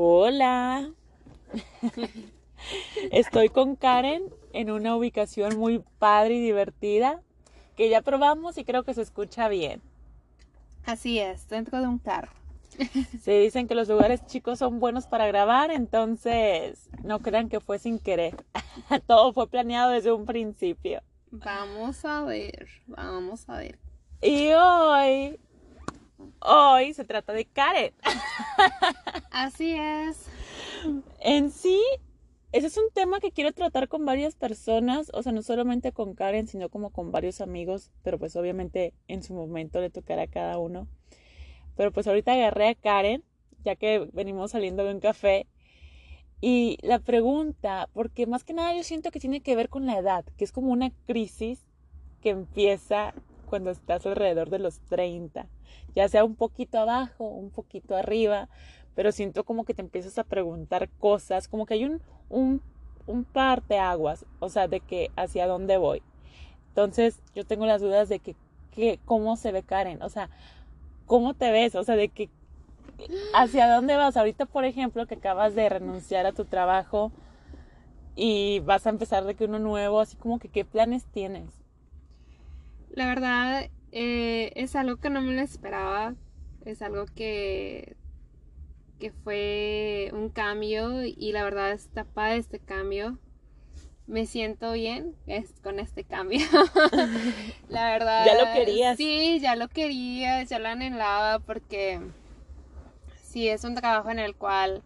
[0.00, 0.92] Hola.
[3.10, 7.20] Estoy con Karen en una ubicación muy padre y divertida
[7.74, 9.82] que ya probamos y creo que se escucha bien.
[10.86, 12.30] Así es, dentro de un carro.
[13.20, 17.80] Se dicen que los lugares chicos son buenos para grabar, entonces no crean que fue
[17.80, 18.36] sin querer.
[19.08, 21.02] Todo fue planeado desde un principio.
[21.32, 23.80] Vamos a ver, vamos a ver.
[24.22, 25.40] Y hoy,
[26.40, 27.94] hoy se trata de Karen.
[29.30, 30.26] Así es.
[31.20, 31.80] En sí,
[32.52, 36.14] ese es un tema que quiero tratar con varias personas, o sea, no solamente con
[36.14, 40.28] Karen, sino como con varios amigos, pero pues obviamente en su momento le tocará a
[40.28, 40.88] cada uno.
[41.76, 43.22] Pero pues ahorita agarré a Karen,
[43.64, 45.46] ya que venimos saliendo de un café.
[46.40, 49.98] Y la pregunta, porque más que nada yo siento que tiene que ver con la
[49.98, 51.66] edad, que es como una crisis
[52.22, 53.12] que empieza
[53.48, 55.46] cuando estás alrededor de los 30,
[55.94, 58.48] ya sea un poquito abajo, un poquito arriba,
[58.94, 62.62] pero siento como que te empiezas a preguntar cosas, como que hay un, un,
[63.06, 66.02] un par de aguas, o sea, de que hacia dónde voy.
[66.68, 68.36] Entonces yo tengo las dudas de que,
[68.70, 70.30] que cómo se ve Karen, o sea,
[71.06, 71.74] ¿cómo te ves?
[71.74, 72.30] O sea, de que
[73.34, 74.16] hacia dónde vas.
[74.16, 77.12] Ahorita, por ejemplo, que acabas de renunciar a tu trabajo
[78.14, 81.50] y vas a empezar de que uno nuevo, así como que qué planes tienes.
[82.90, 86.14] La verdad, eh, es algo que no me lo esperaba.
[86.64, 87.96] Es algo que,
[88.98, 93.18] que fue un cambio y la verdad está padre este cambio
[94.08, 96.40] me siento bien es, con este cambio.
[97.68, 98.24] la verdad.
[98.26, 98.96] Ya lo querías.
[98.96, 102.00] Sí, ya lo quería, ya lo anhelaba porque
[103.22, 104.82] sí, es un trabajo en el cual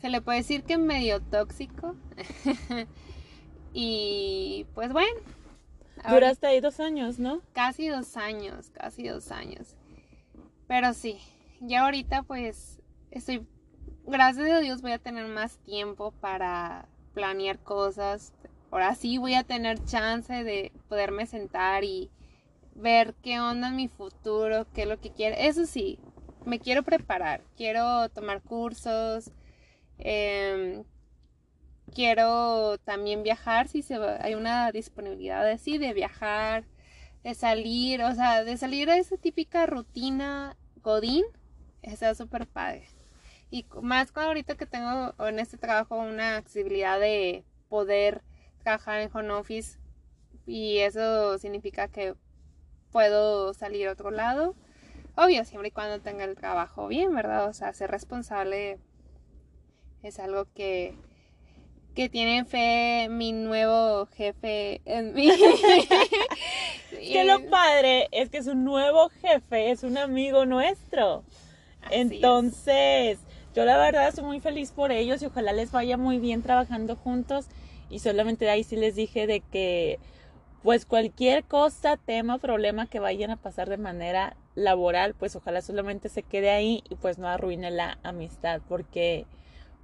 [0.00, 1.94] se le puede decir que es medio tóxico.
[3.74, 5.20] y pues bueno.
[6.08, 7.40] Duraste ahí dos años, ¿no?
[7.52, 9.76] Casi dos años, casi dos años.
[10.66, 11.18] Pero sí,
[11.60, 13.46] ya ahorita pues estoy,
[14.06, 18.32] gracias a Dios voy a tener más tiempo para planear cosas,
[18.70, 22.10] ahora sí voy a tener chance de poderme sentar y
[22.74, 25.36] ver qué onda en mi futuro, qué es lo que quiero.
[25.38, 25.98] Eso sí,
[26.44, 29.30] me quiero preparar, quiero tomar cursos,
[29.98, 30.84] em,
[31.94, 33.84] quiero también viajar si
[34.20, 36.64] hay una disponibilidad de sí, de viajar,
[37.22, 41.24] de salir, o sea, de salir a esa típica rutina godín,
[41.82, 42.86] está súper padre.
[43.50, 48.22] Y más con ahorita que tengo en este trabajo una accesibilidad de poder
[48.62, 49.78] trabajar en home office
[50.46, 52.14] y eso significa que
[52.90, 54.54] puedo salir a otro lado.
[55.16, 57.48] Obvio, siempre y cuando tenga el trabajo bien, ¿verdad?
[57.48, 58.78] O sea, ser responsable
[60.02, 60.96] es algo que,
[61.94, 65.30] que tiene fe mi nuevo jefe en mí.
[66.90, 71.24] que lo padre es que es un nuevo jefe, es un amigo nuestro.
[71.90, 73.18] Entonces,
[73.54, 76.96] yo la verdad estoy muy feliz por ellos y ojalá les vaya muy bien trabajando
[76.96, 77.46] juntos
[77.90, 79.98] y solamente de ahí sí les dije de que
[80.62, 86.08] pues cualquier cosa, tema, problema que vayan a pasar de manera laboral, pues ojalá solamente
[86.08, 89.26] se quede ahí y pues no arruine la amistad, porque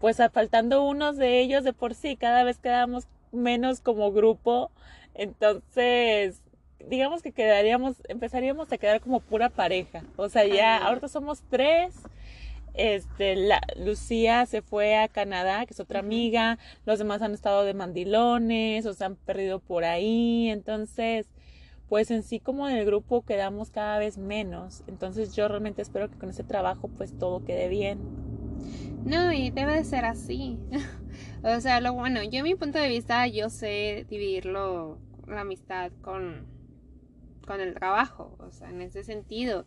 [0.00, 4.70] pues faltando unos de ellos de por sí, cada vez quedamos menos como grupo,
[5.14, 6.42] entonces
[6.88, 11.94] digamos que quedaríamos, empezaríamos a quedar como pura pareja, o sea, ya ahorita somos tres.
[12.72, 16.56] Este, la, Lucía se fue a Canadá, que es otra amiga,
[16.86, 21.26] los demás han estado de mandilones, o se han perdido por ahí, entonces,
[21.88, 26.08] pues en sí como en el grupo quedamos cada vez menos, entonces yo realmente espero
[26.08, 28.39] que con ese trabajo pues todo quede bien.
[29.04, 30.58] No, y debe de ser así.
[31.42, 36.46] o sea, lo bueno, yo mi punto de vista, yo sé dividirlo, la amistad con,
[37.46, 39.64] con el trabajo, o sea, en ese sentido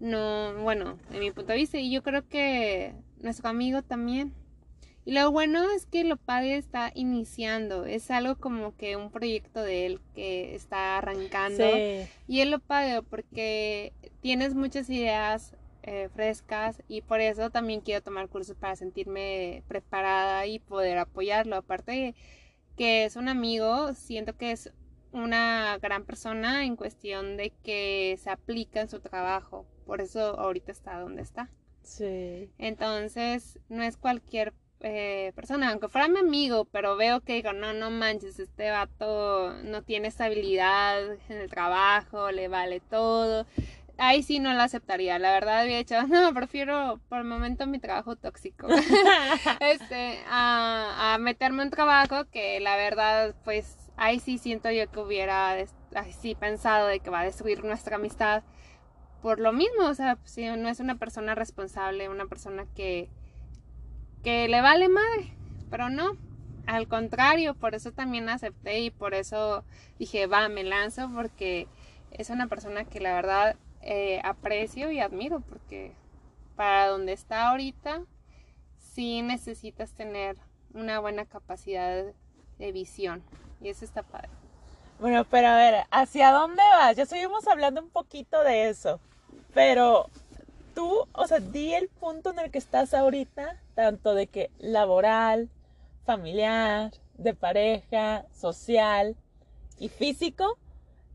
[0.00, 4.34] no, bueno, en mi punto de vista, y yo creo que nuestro amigo también.
[5.04, 9.62] Y lo bueno es que lo padre está iniciando, es algo como que un proyecto
[9.62, 11.64] de él que está arrancando.
[12.26, 15.54] Y es lo padre porque tienes muchas ideas
[15.86, 21.56] eh, frescas y por eso también quiero tomar cursos para sentirme preparada y poder apoyarlo.
[21.56, 22.14] Aparte
[22.76, 24.72] que es un amigo, siento que es
[25.12, 29.64] una gran persona en cuestión de que se aplica en su trabajo.
[29.86, 31.48] Por eso ahorita está donde está.
[31.82, 32.50] Sí.
[32.58, 37.72] Entonces, no es cualquier eh, persona, aunque fuera mi amigo, pero veo que digo, no,
[37.72, 43.46] no manches, este vato no tiene estabilidad en el trabajo, le vale todo.
[43.98, 47.78] Ahí sí no la aceptaría, la verdad había dicho, no, prefiero por el momento mi
[47.78, 48.68] trabajo tóxico.
[49.60, 55.00] este, a, a meterme en trabajo que la verdad, pues, ahí sí siento yo que
[55.00, 58.42] hubiera, ahí sí pensado de que va a destruir nuestra amistad
[59.22, 63.08] por lo mismo, o sea, si no es una persona responsable, una persona que,
[64.22, 65.32] que le vale madre,
[65.70, 66.16] pero no,
[66.66, 69.64] al contrario, por eso también acepté y por eso
[69.98, 71.66] dije, va, me lanzo porque
[72.10, 73.56] es una persona que la verdad
[73.88, 75.92] eh, aprecio y admiro porque
[76.56, 78.02] para donde está ahorita
[78.78, 80.36] sí necesitas tener
[80.74, 82.04] una buena capacidad
[82.58, 83.22] de visión
[83.60, 84.28] y eso está padre.
[84.98, 86.96] Bueno, pero a ver, ¿hacia dónde vas?
[86.96, 88.98] Ya estuvimos hablando un poquito de eso,
[89.54, 90.10] pero
[90.74, 95.48] tú, o sea, di el punto en el que estás ahorita, tanto de que laboral,
[96.04, 99.14] familiar, de pareja, social
[99.78, 100.58] y físico,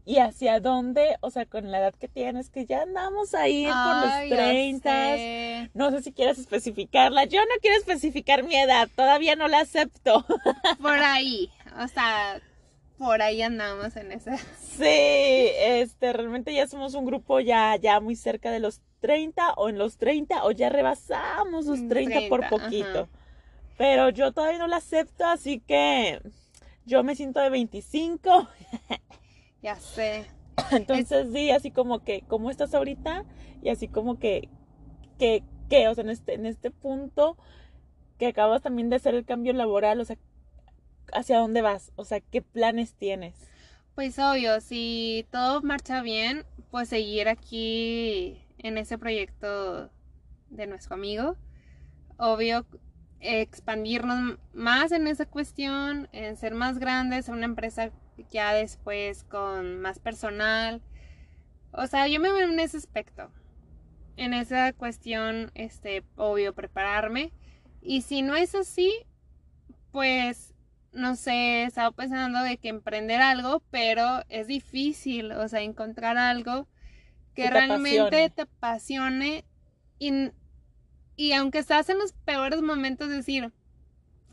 [0.05, 3.95] y hacia dónde, o sea, con la edad que tienes, que ya andamos ahí por
[4.05, 5.69] los 30.
[5.73, 7.25] No sé si quieres especificarla.
[7.25, 10.25] Yo no quiero especificar mi edad, todavía no la acepto.
[10.81, 11.49] Por ahí,
[11.79, 12.41] o sea,
[12.97, 14.37] por ahí andamos en ese.
[14.59, 19.69] Sí, este, realmente ya somos un grupo ya, ya muy cerca de los 30 o
[19.69, 23.09] en los 30 o ya rebasamos los 30, por poquito.
[23.77, 26.21] Pero yo todavía no la acepto, así que
[26.85, 28.47] yo me siento de 25.
[29.61, 30.25] Ya sé.
[30.71, 33.25] Entonces, sí, así como que, ¿cómo estás ahorita?
[33.61, 34.49] Y así como que,
[35.17, 37.37] que, que, o sea, en este, en este punto
[38.17, 40.17] que acabas también de hacer el cambio laboral, o sea,
[41.11, 41.91] ¿hacia dónde vas?
[41.95, 43.35] O sea, ¿qué planes tienes?
[43.95, 49.89] Pues obvio, si todo marcha bien, pues seguir aquí en ese proyecto
[50.49, 51.35] de nuestro amigo.
[52.17, 52.65] Obvio,
[53.19, 57.91] expandirnos más en esa cuestión, en ser más grandes, ser una empresa
[58.29, 60.81] ya después con más personal.
[61.71, 63.31] O sea, yo me veo en ese aspecto.
[64.17, 67.31] En esa cuestión, este, obvio, prepararme.
[67.81, 68.93] Y si no es así,
[69.91, 70.53] pues,
[70.91, 76.67] no sé, estaba pensando de que emprender algo, pero es difícil, o sea, encontrar algo
[77.33, 79.45] que, realmente te apasione
[79.97, 80.31] y,
[81.15, 83.51] y aunque estás en los peores momentos, decir,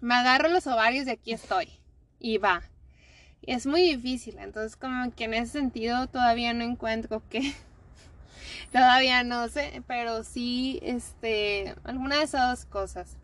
[0.01, 1.69] me agarro los ovarios y aquí estoy.
[2.19, 2.63] Y va
[3.53, 7.55] es muy difícil, entonces como que en ese sentido todavía no encuentro que
[8.73, 13.17] todavía no sé, pero sí este alguna de esas dos cosas.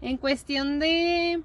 [0.00, 1.42] En cuestión de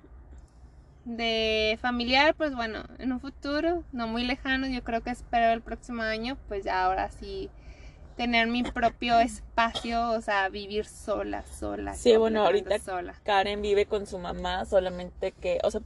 [1.05, 5.61] de familiar, pues bueno, en un futuro no muy lejano, yo creo que espero el
[5.61, 7.49] próximo año, pues ya ahora sí
[8.15, 11.93] tener mi propio espacio, o sea, vivir sola, sola.
[11.93, 13.15] Sí, bueno, ahorita sola.
[13.23, 15.79] Karen vive con su mamá, solamente que, o sea,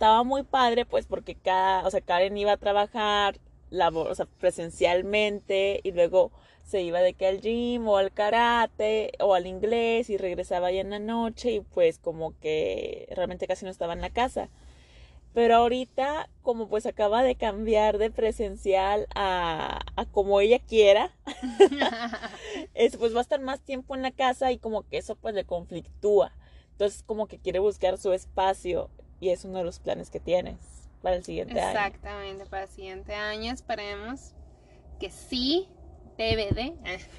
[0.00, 3.38] estaba muy padre, pues porque cada, o sea, Karen iba a trabajar
[3.68, 6.30] labor, o sea, presencialmente y luego
[6.64, 10.80] se iba de que al gym o al karate o al inglés y regresaba ya
[10.80, 14.48] en la noche y pues como que realmente casi no estaba en la casa.
[15.34, 21.14] Pero ahorita, como pues acaba de cambiar de presencial a, a como ella quiera,
[22.74, 25.34] es, pues va a estar más tiempo en la casa y como que eso pues
[25.34, 26.32] le conflictúa.
[26.72, 28.88] Entonces como que quiere buscar su espacio
[29.20, 30.56] y es uno de los planes que tienes
[31.02, 31.78] para el siguiente año.
[31.78, 34.32] Exactamente, para el siguiente año esperemos
[34.98, 35.68] que sí,
[36.18, 36.74] DVD.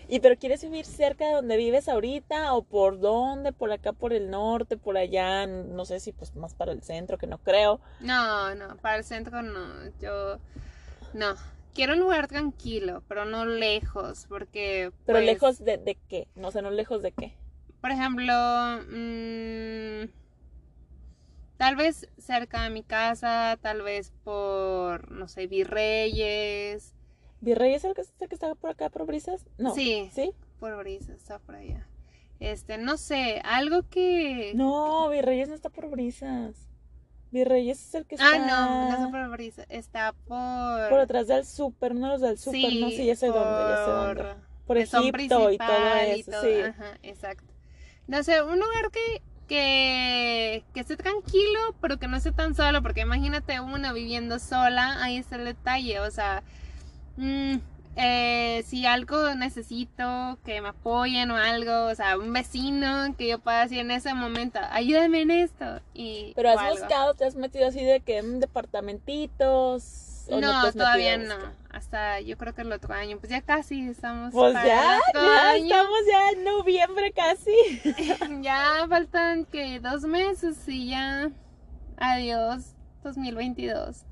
[0.07, 3.51] ¿Y pero quieres vivir cerca de donde vives ahorita o por dónde?
[3.51, 5.48] ¿Por acá, por el norte, por allá?
[5.48, 7.80] No sé si pues más para el centro, que no creo.
[8.00, 9.89] No, no, para el centro no.
[10.00, 10.38] Yo,
[11.13, 11.36] no.
[11.74, 14.92] Quiero un lugar tranquilo, pero no lejos, porque...
[15.06, 16.27] ¿Pero pues lejos de, de qué?
[16.36, 17.33] No sé, no lejos de qué.
[17.80, 18.33] Por ejemplo,
[18.89, 20.04] mmm,
[21.61, 26.95] Tal vez cerca de mi casa, tal vez por, no sé, Virreyes.
[27.39, 29.45] ¿Virreyes es el que, está por acá, por Brisas?
[29.59, 29.75] No.
[29.75, 30.09] Sí.
[30.11, 30.33] ¿Sí?
[30.59, 31.87] Por Brisas, está por allá.
[32.39, 34.53] Este, no sé, algo que...
[34.56, 36.68] No, Virreyes no está por Brisas.
[37.30, 38.27] Virreyes es el que está...
[38.27, 40.89] Ah, no, no está por Brisas, está por...
[40.89, 43.91] Por atrás del súper, no los del súper, no sé, ya sé dónde, ya sé
[43.91, 44.35] dónde.
[44.65, 46.61] Por Egipto y todo eso, sí.
[46.61, 47.53] Ajá, exacto.
[48.07, 52.81] No sé, un lugar que que, que esté tranquilo, pero que no esté tan solo,
[52.81, 56.41] porque imagínate una viviendo sola, ahí está el detalle, o sea,
[57.17, 57.55] mm,
[57.97, 63.39] eh, si algo necesito, que me apoyen o algo, o sea, un vecino que yo
[63.39, 65.81] pueda decir en ese momento, ayúdame en esto.
[65.93, 71.35] Y, pero has buscado, te has metido así de que en departamentitos no, todavía no.
[71.69, 73.18] Hasta yo creo que el otro año.
[73.19, 74.33] Pues ya casi estamos.
[74.33, 77.81] Pues ya, ya estamos ya en noviembre casi.
[78.42, 81.31] ya faltan que dos meses y ya.
[81.97, 84.06] Adiós, 2022.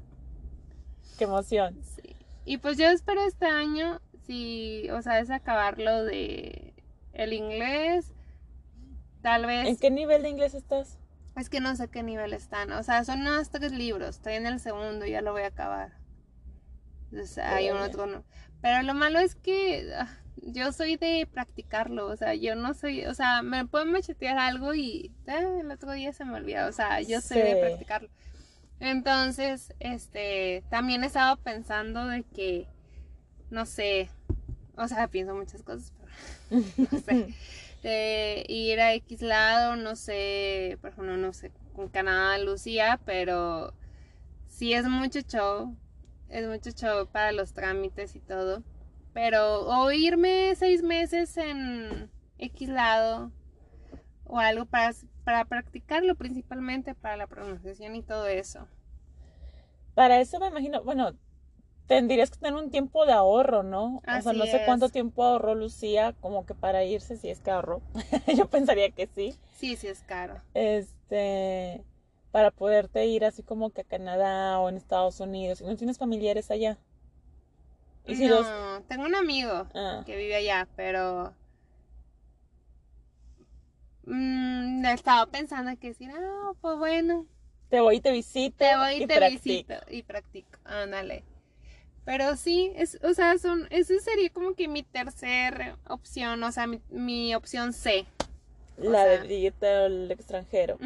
[1.18, 1.78] Qué emoción.
[1.84, 2.16] Sí.
[2.46, 6.74] Y pues yo espero este año, si, o sea, es acabarlo de
[7.14, 8.14] el inglés.
[9.22, 9.68] Tal vez.
[9.68, 10.98] ¿En qué nivel de inglés estás?
[11.36, 12.72] Es que no sé qué nivel están.
[12.72, 14.18] O sea, son unos tres libros.
[14.18, 15.99] Estoy en el segundo y ya lo voy a acabar.
[17.12, 18.24] Entonces hay un otro no.
[18.62, 20.10] Pero lo malo es que ah,
[20.42, 24.74] yo soy de practicarlo, o sea, yo no soy, o sea, me puedo machetear algo
[24.74, 28.10] y eh, el otro día se me olvida, o sea, yo soy de practicarlo.
[28.80, 32.68] Entonces, este, también he estado pensando de que,
[33.50, 34.10] no sé,
[34.78, 35.92] o sea, pienso muchas cosas,
[36.50, 36.62] pero
[36.92, 37.36] no sé,
[37.84, 43.74] de ir a X lado, no sé, por ejemplo, no sé, con Canadá, Lucía, pero
[44.48, 45.76] sí es mucho show,
[46.30, 48.64] es mucho show para los trámites y todo.
[49.14, 53.32] Pero o irme seis meses en X lado
[54.26, 54.94] o algo para,
[55.24, 58.68] para practicarlo principalmente para la pronunciación y todo eso.
[59.96, 61.14] Para eso me imagino, bueno,
[61.88, 63.98] tendrías que tener un tiempo de ahorro, ¿no?
[64.08, 67.82] o sea, no sé cuánto tiempo ahorró Lucía como que para irse si es caro.
[68.38, 69.36] Yo pensaría que sí.
[69.56, 70.40] Sí, sí es caro.
[70.54, 71.84] Este,
[72.32, 75.62] para poderte ir así como que a Canadá o en Estados Unidos.
[75.62, 76.78] ¿No tienes familiares allá?
[78.08, 80.04] no, tengo un amigo ah.
[80.06, 81.34] que vive allá, pero
[84.06, 87.26] mm, estaba pensando que decir, ah, pues bueno.
[87.70, 88.58] Te voy y te visito.
[88.58, 90.58] Te voy y, te visito y practico.
[90.66, 91.24] Ándale.
[92.04, 96.66] Pero sí, es, o sea, son, esa sería como que mi tercera opción, o sea,
[96.90, 98.08] mi, opción C.
[98.78, 100.80] La de irte al extranjero.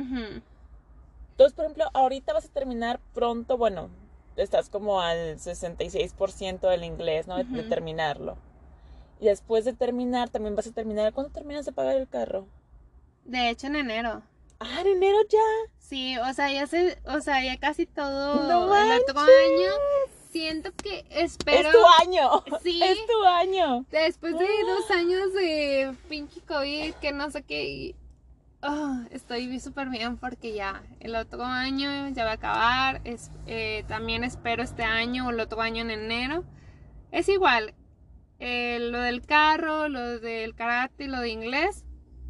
[1.34, 3.90] Entonces, por ejemplo, ahorita vas a terminar pronto, bueno,
[4.38, 7.44] estás como al 66% del inglés, ¿no?
[7.44, 8.38] De, terminarlo.
[9.20, 11.12] Y después de terminar, también vas a terminar.
[11.12, 12.46] ¿Cuándo terminas de pagar el carro?
[13.26, 14.22] De hecho, en enero.
[14.60, 15.40] Ah, en enero ya.
[15.80, 19.72] Sí, o sea, ya se, o sea, ya casi todo no el otro año.
[20.32, 21.70] Siento que espero.
[21.70, 22.44] Es tu año.
[22.62, 22.80] Sí.
[22.84, 23.86] Es tu año.
[23.90, 27.96] Después de dos años de pinche COVID, que no sé qué.
[28.66, 33.02] Oh, estoy súper bien porque ya el otro año ya va a acabar.
[33.04, 36.46] Es, eh, también espero este año o el otro año en enero.
[37.12, 37.74] Es igual.
[38.40, 41.84] Eh, lo del carro, lo del karate, lo de inglés.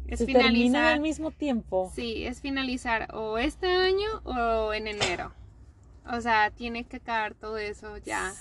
[0.08, 0.94] Es Se finalizar.
[0.94, 1.92] al mismo tiempo.
[1.94, 5.32] Sí, es finalizar o este año o en enero.
[6.12, 8.32] O sea, tiene que acabar todo eso ya.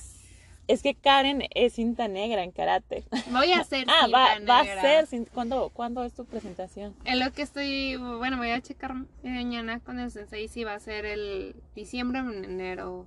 [0.67, 3.03] Es que Karen es cinta negra en karate.
[3.32, 4.53] Voy a hacer ah, cinta va, negra.
[4.53, 5.27] va a ser.
[5.34, 6.96] ¿Cuándo, ¿Cuándo es tu presentación?
[7.05, 7.98] En lo que estoy.
[7.98, 12.32] Bueno, voy a checar mañana con el sensei si va a ser el diciembre o
[12.32, 13.05] en enero.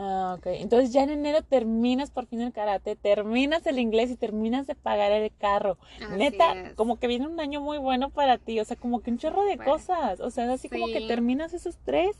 [0.00, 0.46] Ah, ok.
[0.46, 4.76] Entonces ya en enero terminas por fin el karate, terminas el inglés y terminas de
[4.76, 5.76] pagar el carro.
[6.16, 8.60] Neta, como que viene un año muy bueno para ti.
[8.60, 10.20] O sea, como que un chorro de cosas.
[10.20, 12.16] O sea, así como que terminas esos tres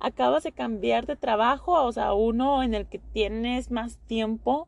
[0.00, 4.66] acabas de cambiar de trabajo, o sea, uno en el que tienes más tiempo,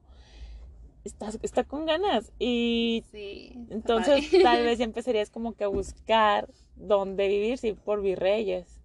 [1.04, 2.32] estás, está con ganas.
[2.38, 3.04] Y
[3.70, 8.80] entonces tal vez ya empezarías como que a buscar dónde vivir, si por Virreyes.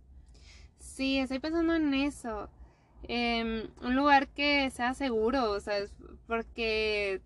[0.80, 2.50] Sí, estoy pensando en eso.
[3.04, 5.86] Em, un lugar que sea seguro, o sea,
[6.26, 7.22] porque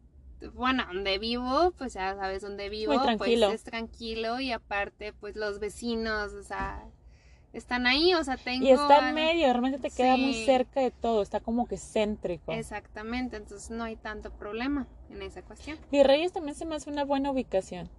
[0.53, 5.59] bueno, donde vivo, pues ya sabes dónde vivo, pues es tranquilo y aparte, pues los
[5.59, 6.83] vecinos, o sea,
[7.53, 8.65] están ahí, o sea, tengo...
[8.65, 12.51] Y está en medio, realmente te queda muy cerca de todo, está como que céntrico.
[12.53, 15.77] Exactamente, entonces no hay tanto problema en esa cuestión.
[15.91, 17.89] Virreyes también se me hace una buena ubicación.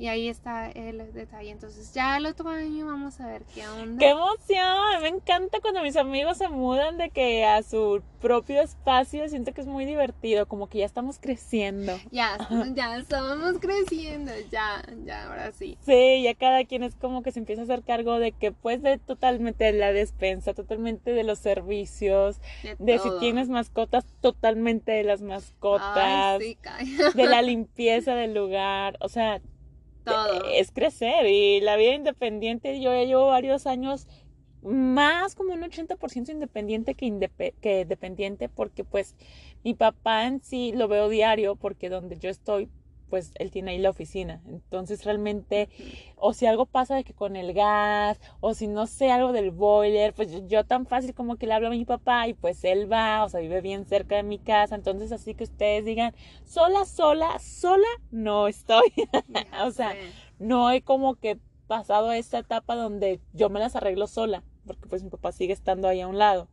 [0.00, 1.50] Y ahí está el detalle.
[1.50, 3.98] Entonces, ya el otro año vamos a ver qué onda.
[3.98, 5.02] ¡Qué emoción!
[5.02, 9.28] Me encanta cuando mis amigos se mudan de que a su propio espacio.
[9.28, 11.98] Siento que es muy divertido, como que ya estamos creciendo.
[12.10, 12.38] Ya,
[12.74, 15.76] ya estamos creciendo, ya, ya, ahora sí.
[15.84, 18.80] Sí, ya cada quien es como que se empieza a hacer cargo de que, pues,
[18.80, 22.40] de totalmente de la despensa, totalmente de los servicios,
[22.78, 26.38] de, si tienes mascotas, totalmente de las mascotas,
[27.14, 28.96] de la limpieza del lugar.
[29.00, 29.42] O sea,
[30.52, 34.08] es crecer y la vida independiente, yo ya llevo varios años
[34.62, 39.16] más como un 80% independiente que, que dependiente porque pues
[39.64, 42.68] mi papá en sí lo veo diario porque donde yo estoy
[43.10, 44.40] pues él tiene ahí la oficina.
[44.46, 45.68] Entonces realmente,
[46.16, 49.50] o si algo pasa de que con el gas, o si no sé algo del
[49.50, 52.90] boiler, pues yo, tan fácil como que le hablo a mi papá y pues él
[52.90, 54.76] va, o sea, vive bien cerca de mi casa.
[54.76, 56.14] Entonces así que ustedes digan,
[56.44, 58.92] sola, sola, sola, no estoy.
[59.64, 59.94] o sea,
[60.38, 65.02] no he como que pasado esta etapa donde yo me las arreglo sola, porque pues
[65.02, 66.48] mi papá sigue estando ahí a un lado.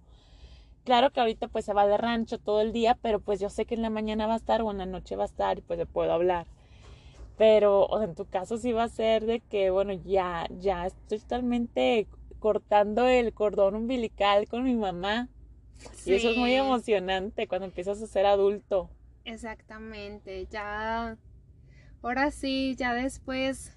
[0.87, 3.65] Claro que ahorita pues se va de rancho todo el día, pero pues yo sé
[3.65, 5.61] que en la mañana va a estar o en la noche va a estar y
[5.61, 6.47] pues le puedo hablar.
[7.37, 10.85] Pero o sea, en tu caso sí va a ser de que, bueno, ya, ya
[10.85, 12.07] estoy totalmente
[12.39, 15.27] cortando el cordón umbilical con mi mamá.
[16.05, 18.89] Y eso es muy emocionante cuando empiezas a ser adulto.
[19.25, 21.17] Exactamente, ya,
[22.01, 23.76] ahora sí, ya después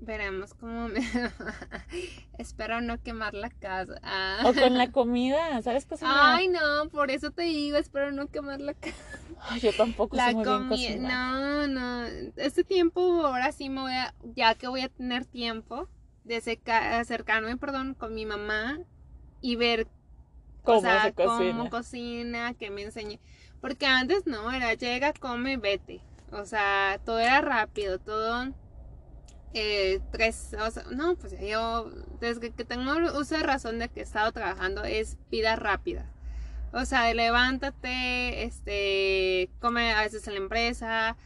[0.00, 1.00] Veremos cómo me...
[2.38, 3.94] Espero no quemar la casa.
[4.02, 4.42] Ah.
[4.44, 6.14] O con la comida, ¿sabes cocinar?
[6.16, 8.94] Ay, no, por eso te digo, espero no quemar la casa.
[9.40, 11.10] Ay, yo tampoco La soy muy bien cocinar.
[11.10, 12.04] no, no.
[12.36, 15.88] Este tiempo, ahora sí me voy a, ya que voy a tener tiempo
[16.24, 18.78] de seca- acercarme, perdón, con mi mamá
[19.40, 19.88] y ver
[20.62, 21.56] ¿Cómo o sea, se cocina?
[21.56, 23.18] cómo cocina, que me enseñe.
[23.60, 26.00] Porque antes no, era llega, come, vete.
[26.30, 28.52] O sea, todo era rápido, todo
[29.54, 31.90] eh, tres, o sea, no, pues yo
[32.20, 36.06] desde que tengo uso de razón de que he estado trabajando es vida rápida.
[36.72, 41.16] O sea, levántate, este, come a veces en la empresa,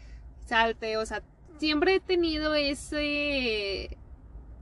[0.47, 1.23] salte, o sea,
[1.59, 3.99] siempre he tenido ese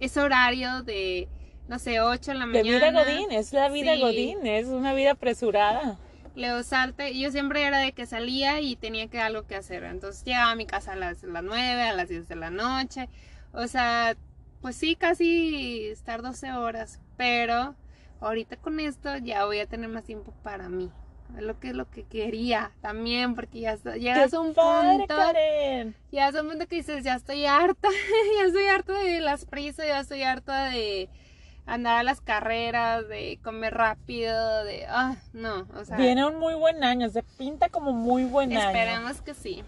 [0.01, 1.29] ese horario de
[1.69, 2.91] no sé, 8 de la De mañana.
[2.91, 4.01] vida Godín, es la vida Sí.
[4.01, 5.99] Godín, es una vida apresurada.
[6.35, 9.85] Leo salte, yo siempre era de que salía y tenía que algo que hacer.
[9.85, 13.09] Entonces llegaba a mi casa a las, las 9, a las 10 de la noche.
[13.53, 14.17] O sea,
[14.61, 17.01] pues sí, casi estar 12 horas.
[17.17, 17.75] Pero
[18.21, 20.91] ahorita con esto ya voy a tener más tiempo para mí.
[21.37, 24.53] Es lo que es lo que quería también, porque ya está- llegas ¡Qué a un
[24.53, 25.95] padre, punto, Karen!
[26.11, 27.89] llegas a un punto que dices, ya estoy harta,
[28.41, 31.09] ya estoy harta de las prisas, ya estoy harta de
[31.67, 36.55] andar a las carreras, de comer rápido, de, ah, no, o sea, Viene un muy
[36.55, 38.61] buen año, se pinta como muy buen año.
[38.67, 39.63] esperemos que sí.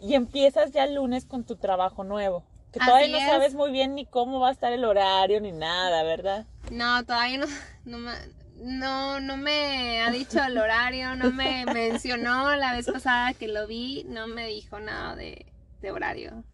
[0.00, 2.42] Y empiezas ya el lunes con tu trabajo nuevo.
[2.72, 3.24] Que todavía no es.
[3.26, 6.46] sabes muy bien ni cómo va a estar el horario ni nada, ¿verdad?
[6.70, 7.46] No, todavía no,
[7.84, 8.12] no me,
[8.56, 13.66] no, no me ha dicho el horario, no me mencionó la vez pasada que lo
[13.66, 15.46] vi, no me dijo nada de,
[15.80, 16.44] de horario.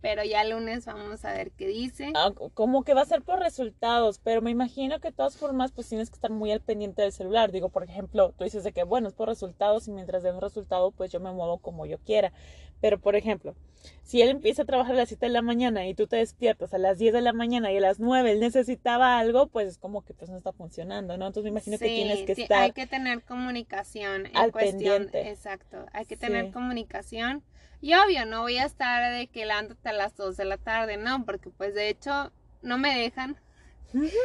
[0.00, 2.12] Pero ya el lunes vamos a ver qué dice.
[2.14, 5.72] Ah, como que va a ser por resultados, pero me imagino que de todas formas
[5.72, 7.50] pues tienes que estar muy al pendiente del celular.
[7.50, 10.40] Digo, por ejemplo, tú dices de que bueno, es por resultados y mientras dé un
[10.40, 12.32] resultado pues yo me muevo como yo quiera.
[12.80, 13.56] Pero por ejemplo,
[14.04, 16.72] si él empieza a trabajar a las 7 de la mañana y tú te despiertas
[16.74, 19.78] a las 10 de la mañana y a las 9 él necesitaba algo, pues es
[19.78, 21.26] como que pues no está funcionando, ¿no?
[21.26, 25.06] Entonces me imagino que Sí, tienes que estar Hay que tener comunicación en al cuestión.
[25.06, 25.28] pendiente.
[25.28, 26.20] Exacto, hay que Sí.
[26.20, 27.42] tener comunicación.
[27.80, 30.96] Y obvio, no voy a estar de que levántate a las 2 de la tarde,
[30.96, 32.32] no, porque pues de hecho
[32.62, 33.36] no me dejan.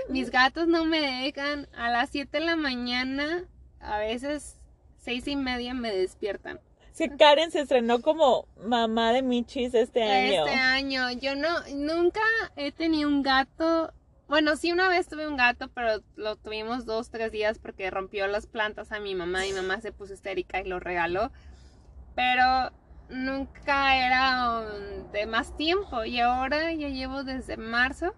[0.10, 1.67] Mis gatos no me dejan.
[1.75, 3.45] A las 7 de la mañana,
[3.80, 4.60] a veces
[4.97, 6.60] seis y media me despiertan.
[6.93, 10.45] Sí, Karen se estrenó como mamá de Michis este año.
[10.45, 12.21] Este año, yo no, nunca
[12.56, 13.91] he tenido un gato.
[14.28, 18.28] Bueno, sí, una vez tuve un gato, pero lo tuvimos dos, tres días porque rompió
[18.28, 21.32] las plantas a mi mamá y mi mamá se puso histérica y lo regaló.
[22.15, 22.71] Pero
[23.13, 24.63] nunca era
[25.12, 28.13] de más tiempo y ahora ya llevo desde marzo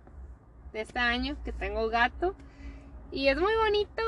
[0.73, 2.35] de este año que tengo gato
[3.11, 4.01] y es muy bonito,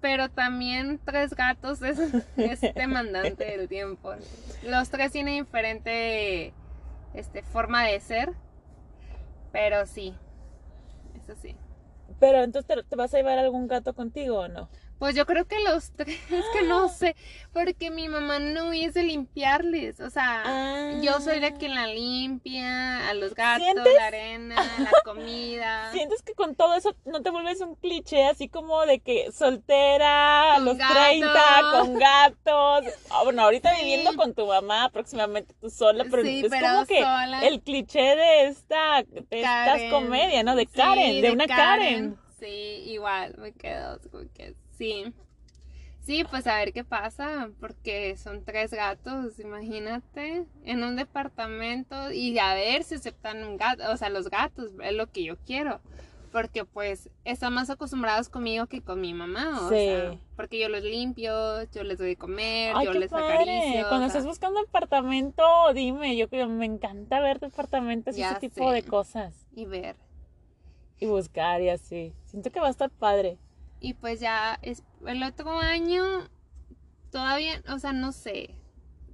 [0.00, 1.98] pero también tres gatos es,
[2.36, 4.14] es demandante el tiempo.
[4.62, 6.52] Los tres tienen diferente
[7.14, 8.32] este, forma de ser,
[9.52, 10.14] pero sí,
[11.14, 11.56] eso sí.
[12.20, 14.68] Pero entonces ¿te, te vas a llevar algún gato contigo o no?
[14.98, 17.14] Pues yo creo que los tres, es que no sé,
[17.52, 20.92] porque mi mamá no hubiese limpiarles, o sea, Ah.
[21.02, 23.94] yo soy la que la limpia, a los gatos, ¿Sientes?
[23.96, 25.92] la arena, la comida.
[25.92, 30.54] ¿Sientes que con todo eso no te vuelves un cliché así como de que soltera
[30.56, 30.94] a los gato.
[30.94, 32.94] 30 con gatos?
[33.10, 33.82] Ah, bueno, ahorita Sí.
[33.84, 37.40] viviendo con tu mamá, próximamente tú sola, pero Sí, es pero como que sola.
[37.46, 39.90] el cliché de esta de estas Karen.
[39.90, 40.56] comedias, ¿no?
[40.56, 42.18] De Sí, Karen, de, una Karen.
[42.40, 42.46] Sí,
[42.86, 45.12] igual, me quedo como que sí.
[46.00, 52.38] Sí, pues a ver qué pasa, porque son tres gatos, imagínate, en un departamento y
[52.38, 55.82] a ver si aceptan un gato, o sea, los gatos, es lo que yo quiero,
[56.32, 59.74] porque pues están más acostumbrados conmigo que con mi mamá, o Sí.
[59.74, 63.34] sea, porque yo los limpio, yo les doy de comer, Ay, yo les padre.
[63.34, 63.88] acaricio.
[63.88, 65.42] Cuando sea, estés buscando apartamento,
[65.74, 69.46] dime, yo me encanta ver departamentos y ese tipo de cosas.
[69.54, 69.96] y ver.
[71.00, 72.14] Y buscar y así.
[72.24, 73.36] Siento que va a estar padre.
[73.80, 76.02] Y pues ya es el otro año
[77.10, 78.54] todavía, o sea, no sé.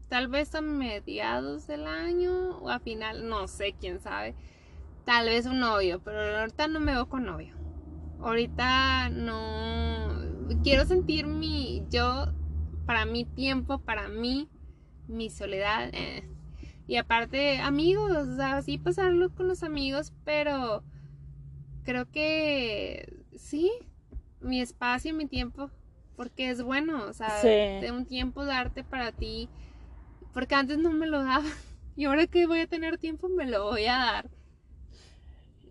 [0.09, 4.35] Tal vez a mediados del año o a final, no sé, quién sabe.
[5.05, 7.55] Tal vez un novio, pero ahorita no me veo con novio.
[8.21, 10.23] Ahorita no
[10.63, 12.27] quiero sentir mi yo
[12.87, 14.49] para mi tiempo, para mí,
[15.09, 15.91] mi soledad.
[15.93, 16.29] eh.
[16.87, 20.85] Y aparte, amigos, o sea, sí pasarlo con los amigos, pero
[21.83, 23.73] creo que sí,
[24.45, 25.71] mi espacio, mi tiempo,
[26.17, 27.49] porque es bueno, o sea, Sí.
[27.81, 29.49] de un tiempo darte para ti,
[30.35, 31.45] porque antes no me lo daba
[31.97, 34.31] y ahora que voy a tener tiempo me lo voy a dar.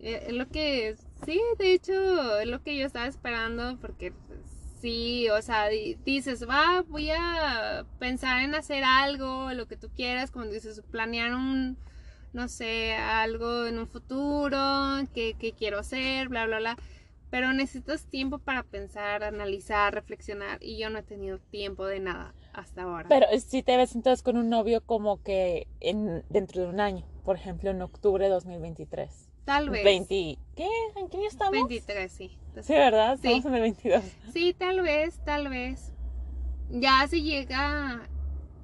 [0.00, 4.40] Eh, Es lo que, sí, de hecho, es lo que yo estaba esperando, porque pues,
[4.80, 9.88] sí, o sea, di- dices, va, voy a pensar en hacer algo, lo que tú
[9.94, 11.76] quieras, como dices, planear un,
[12.32, 14.58] no sé, algo en un futuro,
[15.14, 16.76] que, que quiero hacer, bla, bla, bla.
[17.34, 22.32] Pero necesitas tiempo para pensar, analizar, reflexionar y yo no he tenido tiempo de nada
[22.52, 23.08] hasta ahora.
[23.08, 27.04] Pero si te ves entonces con un novio como que en, dentro de un año,
[27.24, 29.30] por ejemplo en octubre de 2023.
[29.44, 29.82] Tal vez.
[29.82, 30.68] 20, ¿Qué?
[30.94, 31.54] ¿En qué año estamos?
[31.54, 32.38] 23, sí.
[32.62, 33.14] Sí, ¿verdad?
[33.14, 34.04] Estamos en el 22.
[34.32, 35.92] Sí, tal vez, tal vez.
[36.70, 38.08] Ya si llega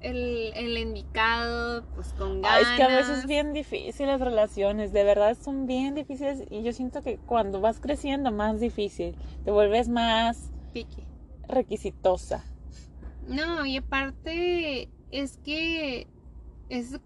[0.01, 2.57] el, el indicado, pues con ganas.
[2.57, 6.43] Ay, es que a veces es bien difícil las relaciones, de verdad son bien difíciles
[6.49, 11.03] y yo siento que cuando vas creciendo más difícil, te vuelves más Piqui.
[11.47, 12.43] requisitosa.
[13.27, 16.07] No, y aparte es que
[16.69, 16.99] es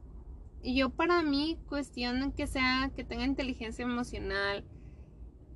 [0.64, 4.64] yo para mí cuestión que sea que tenga inteligencia emocional,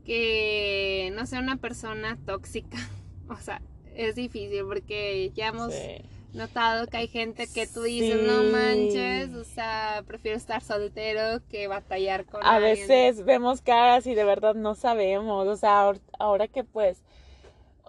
[0.05, 2.77] que no sea una persona tóxica.
[3.31, 3.61] O sea,
[3.95, 6.01] es difícil porque ya hemos Sí.
[6.33, 11.67] Notado que hay gente que tú dices, no manches, o sea, prefiero estar soltero que
[11.67, 12.89] batallar con A alguien".
[12.89, 17.03] veces vemos caras y de verdad no sabemos, o sea, ahor- ahora que pues,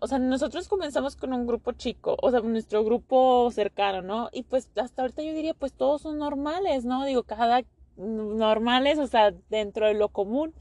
[0.01, 4.29] o sea, nosotros comenzamos con un grupo chico, o sea, nuestro grupo cercano, ¿no?
[4.33, 7.05] Y pues hasta ahorita yo diría, pues todos son normales, ¿no?
[7.05, 7.63] Digo, cada
[7.97, 10.55] normales, o sea, dentro de lo común,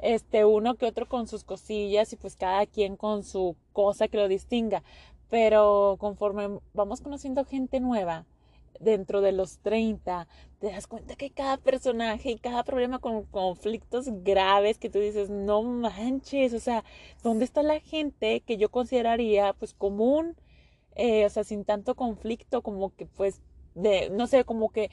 [0.00, 4.16] este, uno que otro con sus cosillas y pues cada quien con su cosa que
[4.16, 4.82] lo distinga.
[5.30, 8.24] Pero conforme vamos conociendo gente nueva,
[8.80, 10.26] dentro de los 30,
[10.60, 15.30] te das cuenta que cada personaje y cada problema con conflictos graves que tú dices,
[15.30, 16.84] no manches, o sea,
[17.22, 20.36] ¿dónde está la gente que yo consideraría pues común?
[20.94, 23.40] Eh, o sea, sin tanto conflicto, como que pues,
[23.74, 24.90] de, no sé, como que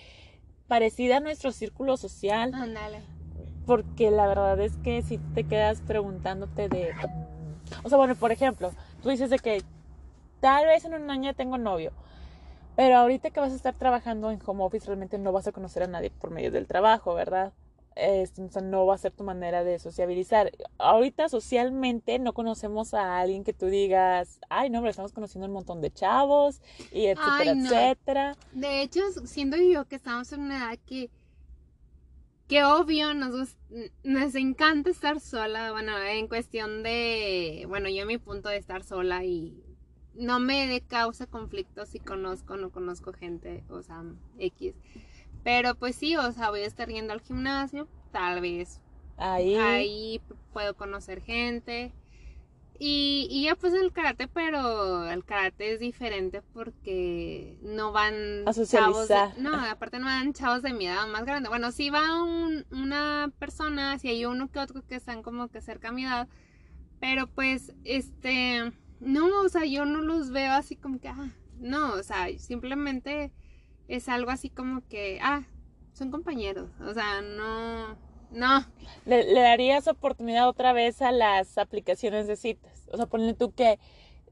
[0.67, 3.01] parecida a nuestro círculo social Ándale.
[3.65, 6.91] porque la verdad es que si te quedas preguntándote de,
[7.83, 8.71] o sea, bueno, por ejemplo,
[9.01, 9.63] tú dices de que
[10.45, 11.91] tal vez en un año tengo novio,
[12.75, 15.81] pero ahorita que vas a estar trabajando en home office realmente no vas a conocer
[15.81, 17.51] a nadie por medio del trabajo, ¿verdad?
[17.95, 20.51] O sea, no va a ser tu manera de sociabilizar.
[20.77, 25.53] Ahorita socialmente no conocemos a alguien que tú digas, ay, no, pero estamos conociendo un
[25.53, 27.65] montón de chavos y etcétera, Ay, no.
[27.65, 28.37] etcétera.
[28.51, 31.09] De hecho, siendo yo que estamos en una edad que,
[32.47, 33.57] que obvio nos,
[34.03, 39.23] nos encanta estar sola, bueno, en cuestión de, bueno, yo mi punto de estar sola
[39.23, 39.64] y
[40.15, 44.03] no me causa conflictos si conozco o no conozco gente, o sea,
[44.39, 44.75] X.
[45.43, 48.81] Pero pues sí, o sea, voy a estar yendo al gimnasio, tal vez
[49.17, 50.21] Ahí, ahí
[50.53, 51.93] puedo conocer gente.
[52.77, 58.13] Y, y ya pues el karate, pero el karate es diferente porque no van
[58.45, 59.33] A chavos socializar.
[59.35, 61.47] de- no, aparte no van chavos de mi edad más grande.
[61.47, 65.61] Bueno, sí va un- una persona, si hay uno que otro que están como que
[65.61, 66.27] cerca a mi edad,
[66.99, 71.29] pero pues este, no, o sea, yo no los veo así como que, ah,
[71.59, 73.31] no, o sea, simplemente
[73.87, 75.43] es algo así como que, ah,
[75.93, 77.97] son compañeros, o sea, no,
[78.31, 78.65] no,
[79.05, 82.87] le, le darías oportunidad otra vez a las aplicaciones de citas.
[82.91, 83.79] O sea, ponle tú que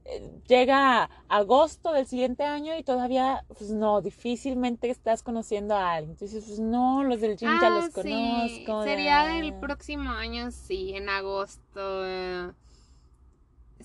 [0.06, 6.12] eh, llega agosto del siguiente año y todavía, pues no, difícilmente estás conociendo a alguien.
[6.12, 8.64] Entonces, pues no, los del gym ya Ah, los sí.
[8.66, 8.84] conozco.
[8.84, 9.34] Sería ya.
[9.34, 12.54] del próximo año, sí, en agosto.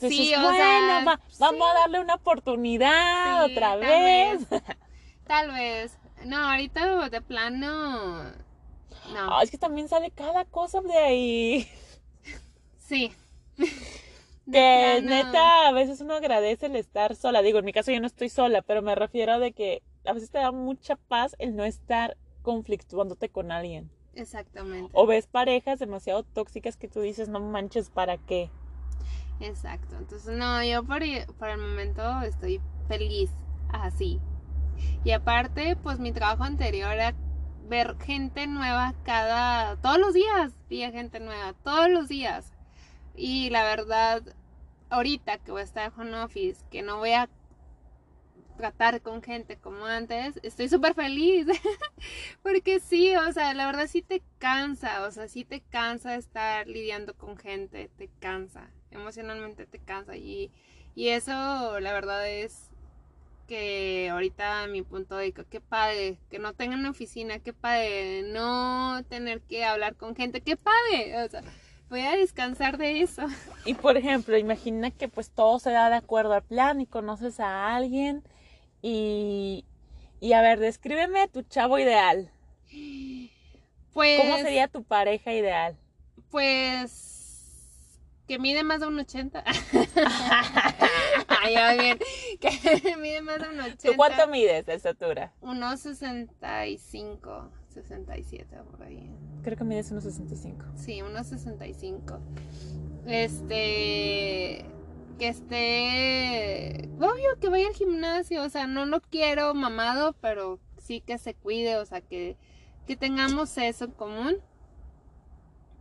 [0.02, 3.80] Entonces, sí, o bueno, sea, va- sí, vamos a darle una oportunidad sí, otra tal
[3.82, 4.48] vez.
[5.28, 5.98] Tal vez.
[6.26, 8.24] No, ahorita de plano.
[9.14, 9.42] No.
[9.42, 11.68] Es que también sale cada cosa de ahí.
[12.78, 13.12] Sí.
[14.46, 17.42] De Que neta, a veces uno agradece el estar sola.
[17.44, 20.14] Digo, en mi caso yo no estoy sola, pero me refiero a de que a
[20.14, 23.92] veces te da mucha paz el no estar conflictuándote con alguien.
[24.16, 24.90] Exactamente.
[24.94, 28.50] O ves parejas demasiado tóxicas que tú dices, no manches, ¿para qué?
[29.40, 29.96] Exacto.
[29.98, 33.32] Entonces, no, yo por, el momento estoy feliz
[33.70, 34.20] así.
[35.04, 37.14] Y aparte, pues mi trabajo anterior era
[37.68, 42.52] ver gente nueva cada, todos los días, veía gente nueva, todos los días.
[43.16, 44.24] Y la verdad,
[44.90, 47.30] ahorita que voy a estar en home office, que no voy a
[48.58, 51.48] tratar con gente como antes, estoy súper feliz.
[52.44, 56.68] Porque sí, o sea, la verdad sí te cansa, o sea, sí te cansa estar
[56.68, 60.16] lidiando con gente, te cansa, emocionalmente te cansa.
[60.16, 60.52] Y,
[60.96, 62.70] y eso, la verdad es
[63.48, 68.24] que ahorita mi punto de que qué padre, que no tengan una oficina, qué padre,
[68.24, 71.42] no tener que hablar con gente, qué padre, o sea,
[71.90, 73.24] voy a descansar de eso.
[73.66, 77.40] Y por ejemplo, imagina que pues todo se da de acuerdo al plan y conoces
[77.40, 78.24] a alguien
[78.82, 79.66] y,
[80.20, 82.32] y a ver, descríbeme tu chavo ideal.
[83.94, 85.76] Pues, ¿Cómo sería tu pareja ideal?
[86.30, 87.09] Pues
[88.30, 89.44] que mide más de un 80.
[91.28, 92.00] Ay, bien.
[92.40, 93.90] Que mide más de un 80.
[93.90, 95.34] ¿Tú cuánto mides de estatura?
[95.42, 99.10] Unos 65, 67 por ahí.
[99.42, 100.64] Creo que mides unos 65.
[100.76, 102.20] Sí, unos 65.
[103.08, 104.64] Este
[105.18, 111.02] que esté obvio que vaya al gimnasio, o sea, no lo quiero mamado, pero sí
[111.02, 112.38] que se cuide, o sea, que,
[112.86, 114.38] que tengamos eso en común.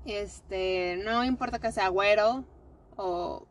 [0.09, 2.45] Este, no importa que sea güero
[2.97, 3.47] o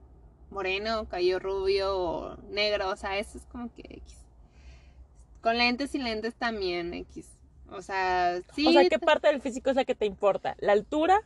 [0.49, 4.25] moreno, cabello rubio o negro, o sea, eso es como que X.
[5.41, 7.29] Con lentes y lentes también X.
[7.69, 8.67] O sea, sí.
[8.67, 10.55] O sea, ¿qué parte del físico es la que te importa?
[10.59, 11.21] ¿La altura?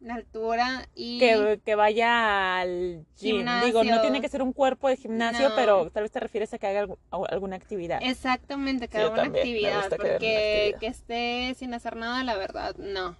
[0.00, 1.20] La altura y...
[1.20, 3.46] Que, que vaya al gym.
[3.64, 6.58] Digo, no tiene que ser un cuerpo de gimnasio, pero tal vez te refieres a
[6.58, 8.00] que haga alguna actividad.
[8.02, 9.88] Exactamente, que haga una actividad.
[9.90, 13.16] Porque que, esté sin hacer nada, la verdad, no.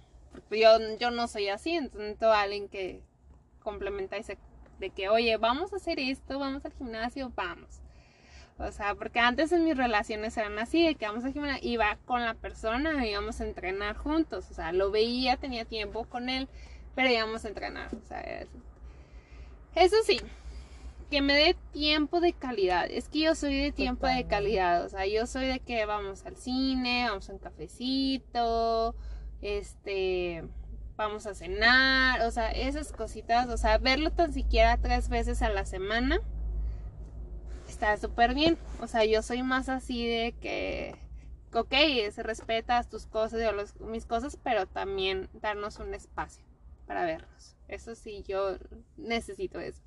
[0.51, 3.01] Yo, yo no soy así, entonces alguien que
[3.61, 4.37] complementa ese
[4.79, 7.79] de que, oye, vamos a hacer esto, vamos al gimnasio, vamos.
[8.57, 11.97] O sea, porque antes en mis relaciones eran así, de que vamos al gimnasio, iba
[12.05, 16.47] con la persona, íbamos a entrenar juntos, o sea, lo veía, tenía tiempo con él,
[16.95, 18.57] pero íbamos a entrenar, o sea, eso.
[19.75, 20.19] eso sí,
[21.09, 22.89] que me dé tiempo de calidad.
[22.89, 24.83] Es que yo soy de tiempo de calidad.
[24.83, 28.95] O sea, yo soy de que vamos al cine, vamos a un cafecito,
[29.43, 30.43] este,
[30.95, 35.49] vamos a cenar, o sea, esas cositas, o sea, verlo tan siquiera tres veces a
[35.49, 36.21] la semana
[37.67, 38.57] está súper bien.
[38.81, 40.95] O sea, yo soy más así de que,
[41.53, 41.73] ok,
[42.11, 46.43] se respetas tus cosas, y mis cosas, pero también darnos un espacio
[46.87, 47.55] para vernos.
[47.67, 48.57] Eso sí, yo
[48.97, 49.81] necesito eso.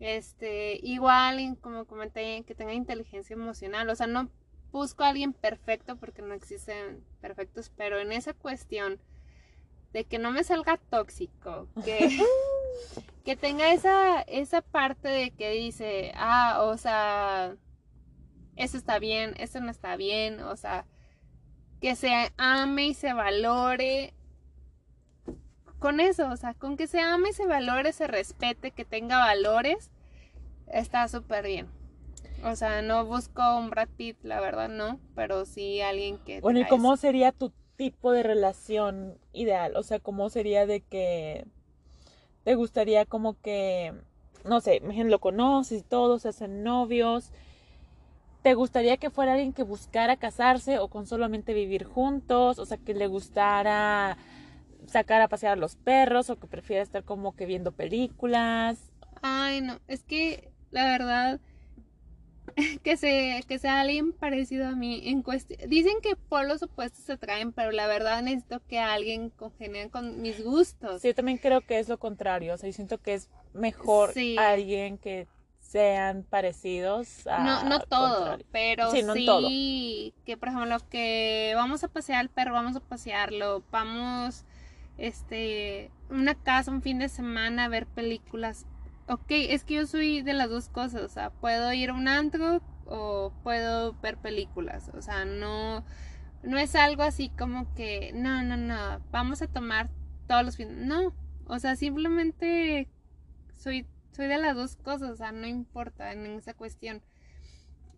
[0.00, 3.88] Este, igual, como comenté, que tenga inteligencia emocional.
[3.88, 4.28] O sea, no
[4.74, 8.98] busco a alguien perfecto porque no existen perfectos, pero en esa cuestión
[9.92, 12.18] de que no me salga tóxico, que,
[13.24, 17.56] que tenga esa, esa parte de que dice, ah, o sea,
[18.56, 20.86] eso está bien, eso no está bien, o sea,
[21.80, 24.12] que se ame y se valore
[25.78, 29.18] con eso, o sea, con que se ame y se valore, se respete, que tenga
[29.18, 29.92] valores,
[30.66, 31.83] está súper bien.
[32.44, 36.40] O sea, no busco un Brad Pitt, la verdad no, pero sí alguien que...
[36.40, 39.76] Bueno, ¿y cómo sería tu tipo de relación ideal?
[39.76, 41.46] O sea, ¿cómo sería de que
[42.44, 43.94] te gustaría como que,
[44.44, 47.32] no sé, lo conoces y todos se hacen novios?
[48.42, 52.58] ¿Te gustaría que fuera alguien que buscara casarse o con solamente vivir juntos?
[52.58, 54.18] O sea, que le gustara
[54.86, 58.92] sacar a pasear a los perros o que prefiera estar como que viendo películas.
[59.22, 61.40] Ay, no, es que la verdad
[62.82, 65.58] que, se, que sea alguien parecido a mí en cuestión.
[65.68, 70.20] Dicen que por los opuestos se traen, pero la verdad necesito que alguien congene con
[70.22, 71.02] mis gustos.
[71.02, 72.54] Sí, yo también creo que es lo contrario.
[72.54, 75.28] O sea, yo siento que es mejor alguien que
[75.60, 82.20] sean parecidos a no no todo pero sí, que por ejemplo que vamos a pasear
[82.20, 84.44] al perro vamos a pasearlo vamos
[84.98, 88.66] este una casa un fin de semana a ver películas
[89.08, 92.08] ok, es que yo soy de las dos cosas, o sea, puedo ir a un
[92.08, 95.84] antro o puedo ver películas, o sea, no,
[96.42, 99.90] no es algo así como que, no, no, no, vamos a tomar
[100.26, 101.14] todos los fines, no,
[101.46, 102.88] o sea, simplemente
[103.54, 107.02] soy, soy de las dos cosas, o sea, no importa en esa cuestión.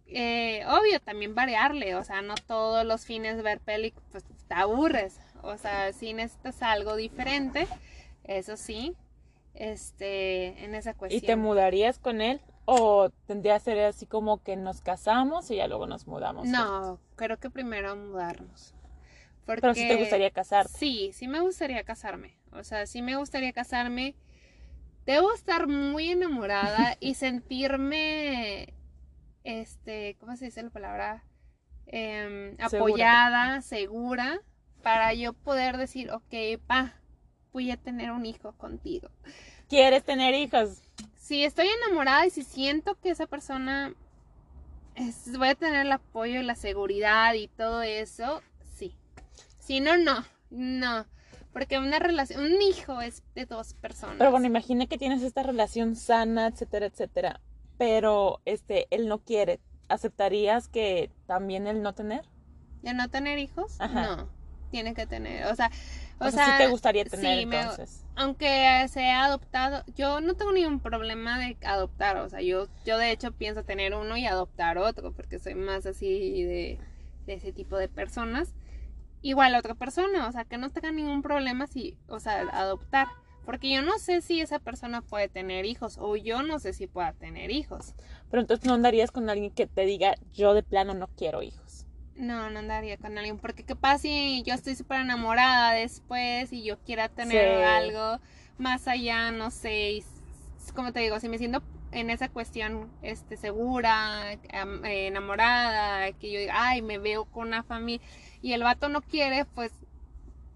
[0.09, 5.19] Eh, obvio, también variarle, o sea, no todos los fines ver películas, pues te aburres,
[5.43, 7.67] o sea, si necesitas algo diferente,
[8.23, 8.97] eso sí,
[9.57, 11.23] este, en esa cuestión.
[11.23, 12.41] ¿Y te mudarías con él?
[12.67, 16.47] ¿O tendría que ser así como que nos casamos y ya luego nos mudamos?
[16.49, 18.75] No, creo que primero mudarnos.
[19.47, 20.73] Pero si te gustaría casarte.
[20.77, 22.37] Sí, sí me gustaría casarme.
[22.53, 24.17] O sea, sí me gustaría casarme.
[25.05, 28.75] Debo estar muy enamorada y sentirme,
[29.45, 31.25] este, ¿cómo se dice la palabra?
[31.87, 34.41] Em, apoyada, segura,
[34.83, 37.01] para yo poder decir, ok, pa,
[37.57, 39.09] voy a tener un hijo contigo.
[39.67, 40.83] ¿Quieres tener hijos?
[41.15, 43.95] Si estoy enamorada y si siento que esa persona
[45.39, 48.43] voy a tener el apoyo y la seguridad y todo eso,
[48.75, 48.95] sí.
[49.59, 51.07] Si no, no, no.
[51.55, 54.17] Porque una relación, un hijo es de dos personas.
[54.19, 57.41] Pero bueno, imagina que tienes esta relación sana, etcétera, etcétera.
[57.79, 59.61] Pero este, él no quiere.
[59.89, 62.27] ¿Aceptarías que también él no tener?
[62.83, 63.79] ¿De no tener hijos?
[63.81, 64.29] No.
[64.71, 65.47] Tiene que tener.
[65.47, 65.71] O sea,
[66.19, 68.05] o, sea, sí te gustaría tener entonces.
[68.15, 73.11] aunque sea adoptado, yo no tengo ningún problema de adoptar, o sea, yo, yo de
[73.11, 76.79] hecho pienso tener uno y adoptar otro, porque soy más así de,
[77.27, 78.55] de ese tipo de personas.
[79.23, 83.09] Igual a otra persona, o sea, que no tenga ningún problema si, o sea, adoptar.
[83.45, 86.89] Porque yo no sé si esa persona puede tener hijos o yo no sé si
[86.89, 87.95] pueda tener hijos.
[88.29, 91.66] Pero entonces no andarías con alguien que te diga, yo de plano no quiero hijos.
[92.17, 93.39] No, no andaría con alguien.
[93.39, 98.21] Porque qué pasa si yo estoy súper enamorada después y yo quiera tener algo
[98.59, 100.03] más allá, no sé.
[100.75, 104.39] como te digo, si me siento en esa cuestión este, segura,
[104.85, 108.07] enamorada, que yo diga, ay, me veo con una familia
[108.43, 109.73] y el vato no quiere, pues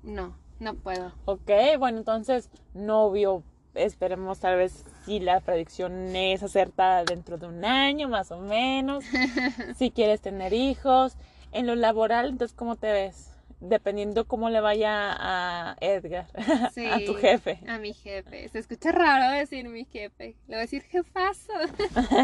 [0.03, 1.13] no, no puedo.
[1.25, 3.43] Ok, bueno, entonces, novio,
[3.75, 9.05] esperemos tal vez si la predicción es acertada dentro de un año, más o menos.
[9.77, 11.17] si quieres tener hijos.
[11.53, 13.35] En lo laboral, entonces, ¿cómo te ves?
[13.61, 17.61] Dependiendo cómo le vaya a Edgar, a tu jefe.
[17.69, 18.49] A mi jefe.
[18.49, 20.37] Se escucha raro decir mi jefe.
[20.49, 21.53] Le voy a decir jefazo.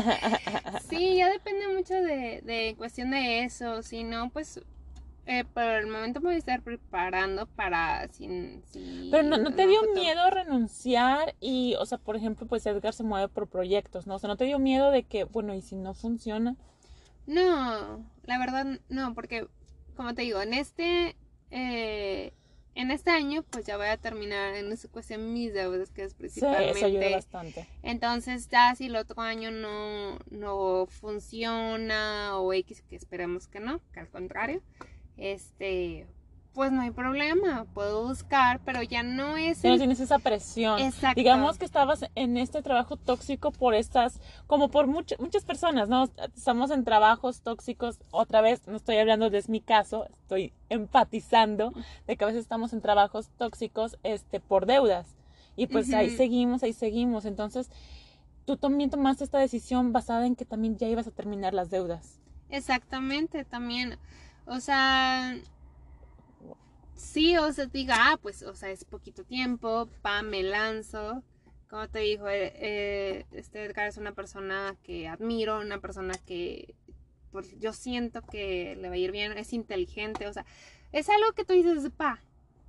[0.89, 3.83] sí, ya depende mucho de, de cuestión de eso.
[3.83, 4.63] Si no, pues
[5.29, 8.63] eh, por el momento me voy a estar preparando para sin...
[9.11, 13.27] Pero no, te dio miedo renunciar y, o sea, por ejemplo, pues Edgar se mueve
[13.29, 14.15] por proyectos, ¿no?
[14.15, 16.55] O sea, ¿no te dio miedo de que, bueno, y si no funciona?
[17.27, 19.47] No, la verdad no, porque,
[19.97, 21.17] como te digo, en este...
[21.51, 22.33] Eh,
[22.77, 26.13] en este año, pues ya voy a terminar en esa cuestión mis deudas, que es
[26.13, 26.75] principalmente.
[26.75, 27.67] Sí, eso ayuda bastante.
[27.83, 33.81] Entonces, ya si el otro año no, no funciona o X, que esperemos que no,
[33.95, 34.61] que al contrario,
[35.17, 36.07] este,
[36.57, 39.63] pues no hay problema, puedo buscar, pero ya no es...
[39.63, 40.79] No tienes esa presión.
[40.79, 41.21] Exacto.
[41.21, 46.09] Digamos que estabas en este trabajo tóxico por estas, como por muchas muchas personas, ¿no?
[46.35, 51.75] Estamos en trabajos tóxicos, otra vez, no estoy hablando de mi caso, estoy empatizando
[52.07, 55.15] de que a veces estamos en trabajos tóxicos este, por deudas.
[55.57, 57.27] Y pues ahí seguimos, ahí seguimos.
[57.27, 57.71] Entonces,
[58.47, 62.19] tú también tomaste esta decisión basada en que también ya ibas a terminar las deudas.
[62.49, 63.99] Exactamente, también
[64.47, 65.37] o sea,
[66.97, 71.23] sí, o sea, diga, ah, pues, o sea, es poquito tiempo, pa, me lanzo.
[71.69, 76.75] Como te dijo, eh, eh, este Edgar es una persona que admiro, una persona que
[77.33, 80.47] pues, yo siento que le va a ir bien, es inteligente, o sea,
[80.93, 82.21] es algo que tú dices, pa,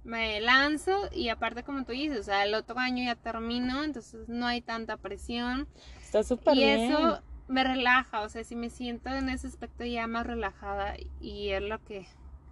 [0.03, 4.27] me lanzo y aparte como tú dices, o sea, el otro año ya termino, entonces
[4.27, 5.67] no hay tanta presión.
[6.01, 6.79] Está súper bien.
[6.79, 10.95] Y eso me relaja, o sea, si me siento en ese aspecto ya más relajada
[11.21, 12.07] y es lo que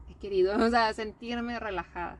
[0.10, 2.20] he querido, o sea, sentirme relajada.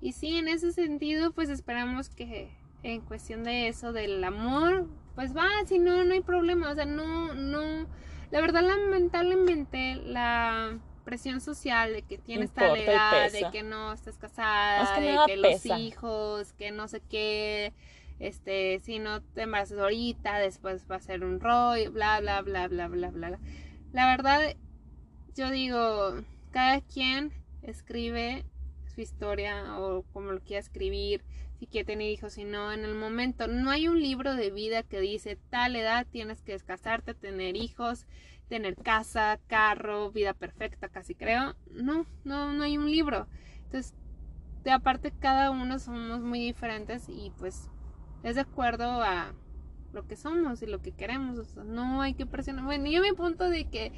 [0.00, 2.50] Y sí, en ese sentido, pues esperamos que
[2.82, 6.84] en cuestión de eso, del amor, pues va, si no, no hay problema, o sea,
[6.84, 7.86] no, no,
[8.30, 14.18] la verdad, lamentablemente, la presión social de que tienes tal edad, de que no estás
[14.18, 17.72] casada, de que los hijos, que no sé qué,
[18.18, 22.68] este, si no te embarazas ahorita, después va a ser un rollo, bla, bla, bla,
[22.68, 23.38] bla, bla, bla.
[23.92, 24.54] La verdad,
[25.34, 26.14] yo digo,
[26.52, 28.44] cada quien escribe
[28.94, 31.24] su historia o como lo quiera escribir,
[31.58, 33.48] si quiere tener hijos, si no, en el momento.
[33.48, 38.06] No hay un libro de vida que dice tal edad tienes que casarte, tener hijos,
[38.48, 41.54] tener casa, carro, vida perfecta, casi creo.
[41.70, 43.26] No, no, no hay un libro.
[43.64, 43.94] Entonces,
[44.64, 47.68] de aparte cada uno somos muy diferentes y pues
[48.22, 49.32] es de acuerdo a
[49.92, 51.56] lo que somos y lo que queremos.
[51.56, 52.64] no hay que presionar.
[52.64, 53.92] Bueno, yo mi punto de que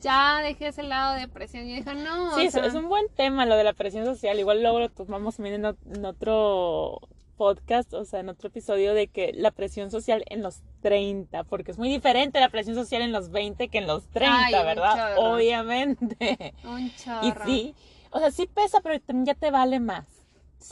[0.00, 2.36] ya dejé ese lado de presión y dije, no.
[2.36, 4.38] Sí, es un buen tema lo de la presión social.
[4.38, 7.00] Igual luego lo tomamos también en, otro
[7.36, 11.72] podcast, o sea, en otro episodio de que la presión social en los 30, porque
[11.72, 15.16] es muy diferente la presión social en los 20 que en los 30, ¿verdad?
[15.18, 16.54] Obviamente.
[16.64, 17.26] Un chorro.
[17.26, 17.74] Y sí,
[18.10, 20.06] o sea, sí pesa, pero ya te vale más.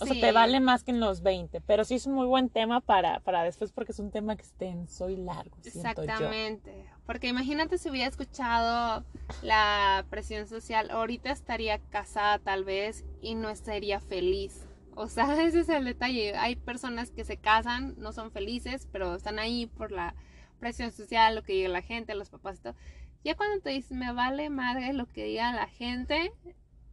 [0.01, 2.49] O sea, te vale más que en los 20, pero sí es un muy buen
[2.49, 5.57] tema para, para después porque es un tema extenso y largo.
[5.65, 9.05] Exactamente, porque imagínate si hubiera escuchado
[9.43, 14.67] la presión social, ahorita estaría casada tal vez y no estaría feliz.
[14.95, 16.37] O sea, ese es el detalle.
[16.37, 20.15] Hay personas que se casan, no son felices, pero están ahí por la
[20.61, 22.77] presión social, lo que diga la gente, los papás y todo.
[23.25, 26.33] Ya cuando te dices, me vale madre lo que diga la gente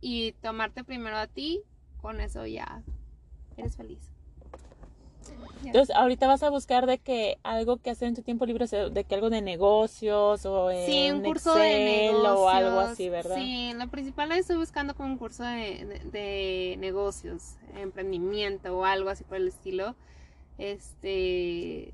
[0.01, 1.61] y tomarte primero a ti,
[2.01, 2.81] con eso ya
[3.57, 4.11] eres feliz.
[5.63, 9.03] Entonces, ahorita vas a buscar de que algo que hacer en tu tiempo libre, de
[9.03, 13.35] que algo de negocios o sí, un curso de negocios, o algo así, ¿verdad?
[13.35, 19.23] Sí, lo principal estoy buscando como un curso de, de, negocios, emprendimiento o algo así
[19.25, 19.95] por el estilo.
[20.57, 21.93] Este,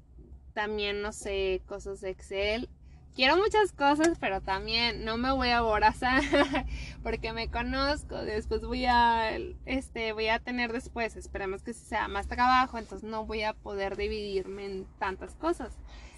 [0.53, 2.69] también, no sé, cosas de Excel
[3.15, 6.21] quiero muchas cosas, pero también no me voy a aborazar
[7.03, 8.15] porque me conozco.
[8.15, 13.25] Después voy a, este, voy a tener después, esperemos que sea más trabajo, entonces no
[13.25, 15.73] voy a poder dividirme en tantas cosas.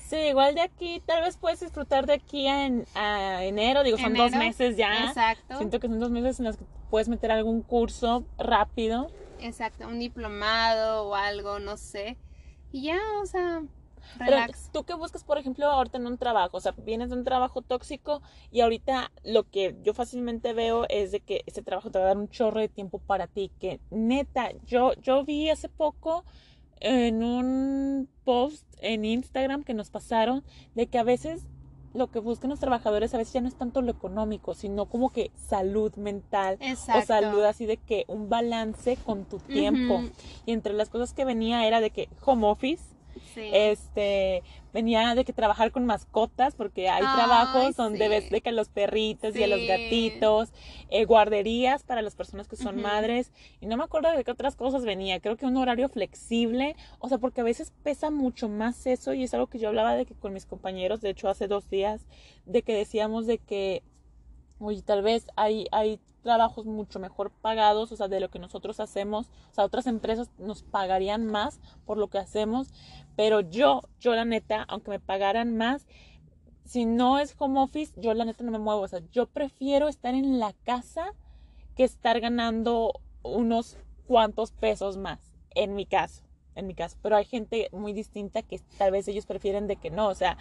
[0.08, 4.14] Sí, igual de aquí, tal vez puedes disfrutar de aquí en, a enero, digo, son
[4.14, 5.08] dos meses ya.
[5.08, 5.58] Exacto.
[5.58, 9.12] Siento que son dos meses en los que puedes meter algún curso rápido.
[9.40, 12.18] Exacto, un diplomado o algo, no sé.
[12.72, 13.64] Y ya, o sea,
[14.20, 14.70] Relax.
[14.72, 17.62] tú qué buscas, por ejemplo, ahorita en un trabajo, o sea, vienes de un trabajo
[17.62, 22.06] tóxico y ahorita lo que yo fácilmente veo es de que ese trabajo te va
[22.06, 26.24] a dar un chorro de tiempo para ti, que neta, yo, yo vi hace poco
[26.80, 30.44] en un post en Instagram que nos pasaron
[30.76, 31.48] de que a veces
[31.94, 35.10] lo que buscan los trabajadores a veces ya no es tanto lo económico, sino como
[35.10, 40.04] que salud mental o salud así de que un balance con tu tiempo.
[40.46, 42.84] Y entre las cosas que venía era de que home office,
[43.36, 44.44] este,
[44.74, 49.36] venía de que trabajar con mascotas, porque hay trabajos donde ves de que los perritos
[49.36, 50.50] y a los gatitos,
[50.90, 54.56] eh, guarderías para las personas que son madres, y no me acuerdo de qué otras
[54.56, 58.86] cosas venía, creo que un horario flexible, o sea, porque a veces pesa mucho más
[58.88, 61.48] eso, y es algo que yo hablaba de que con mis compañeros, de hecho hace
[61.48, 62.06] dos días,
[62.46, 63.84] de que decíamos de que,
[64.60, 68.80] oye, tal vez hay, hay trabajos mucho mejor pagados, o sea, de lo que nosotros
[68.80, 72.74] hacemos, o sea, otras empresas nos pagarían más por lo que hacemos,
[73.18, 75.88] pero yo, yo la neta, aunque me pagaran más,
[76.64, 79.88] si no es home office, yo la neta no me muevo, o sea, yo prefiero
[79.88, 81.14] estar en la casa
[81.76, 82.94] que estar ganando
[83.24, 85.20] unos cuantos pesos más,
[85.56, 86.22] en mi caso,
[86.54, 89.90] en mi caso, pero hay gente muy distinta que tal vez ellos prefieren de que
[89.90, 90.38] no, o sea,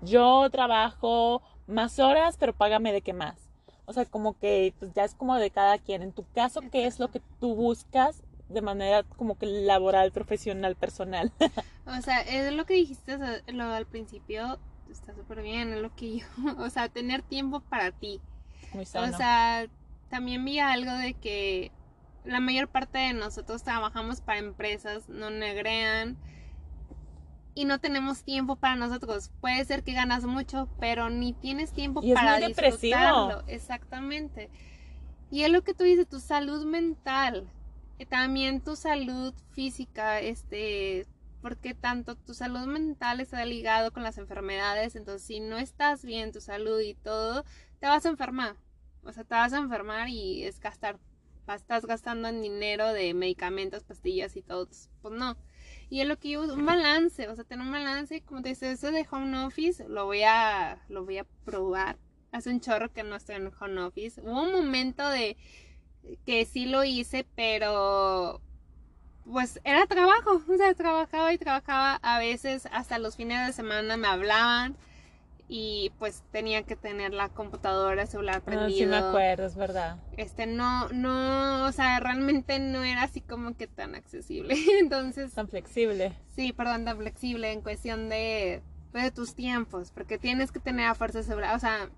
[0.00, 3.50] yo trabajo más horas, pero págame de que más.
[3.86, 6.02] O sea, como que pues, ya es como de cada quien.
[6.02, 10.76] En tu caso, ¿qué es lo que tú buscas de manera como que laboral, profesional,
[10.76, 11.32] personal?
[11.86, 14.58] o sea, es lo que dijiste lo al principio,
[14.90, 16.26] está súper bien, es lo que yo,
[16.58, 18.20] o sea, tener tiempo para ti.
[18.72, 19.12] Muy sano.
[19.12, 19.66] O sea,
[20.08, 21.72] también vi algo de que
[22.24, 26.18] la mayor parte de nosotros trabajamos para empresas, no negrean,
[27.54, 29.30] y no tenemos tiempo para nosotros.
[29.40, 33.42] Puede ser que ganas mucho, pero ni tienes tiempo para disfrutarlo.
[33.48, 34.50] Exactamente.
[35.30, 37.48] Y es lo que tú dices, tu salud mental,
[38.06, 41.06] también tu salud física, este,
[41.42, 46.32] porque tanto tu salud mental está ligado con las enfermedades, entonces si no estás bien
[46.32, 47.44] tu salud y todo,
[47.78, 48.56] te vas a enfermar.
[49.02, 50.98] O sea, te vas a enfermar y es gastar,
[51.48, 54.68] estás gastando en dinero de medicamentos, pastillas y todo.
[55.02, 55.36] Pues no.
[55.88, 58.70] Y es lo que yo, un balance, o sea, tener un balance, como te dice,
[58.70, 61.98] eso de home office, lo voy a, lo voy a probar.
[62.32, 64.20] Hace un chorro que no estoy en home office.
[64.20, 65.36] Hubo un momento de
[66.26, 68.40] que sí lo hice, pero
[69.30, 73.96] pues era trabajo, o sea, trabajaba y trabajaba, a veces hasta los fines de semana
[73.96, 74.76] me hablaban
[75.48, 78.68] y pues tenía que tener la computadora, celular prendido.
[78.68, 79.98] Ah, sí me acuerdo, es verdad.
[80.16, 85.32] Este, no, no, o sea, realmente no era así como que tan accesible, entonces...
[85.32, 86.12] Tan flexible.
[86.34, 90.94] Sí, perdón, tan flexible en cuestión de, de tus tiempos, porque tienes que tener a
[90.94, 91.90] fuerza sobre, o sea,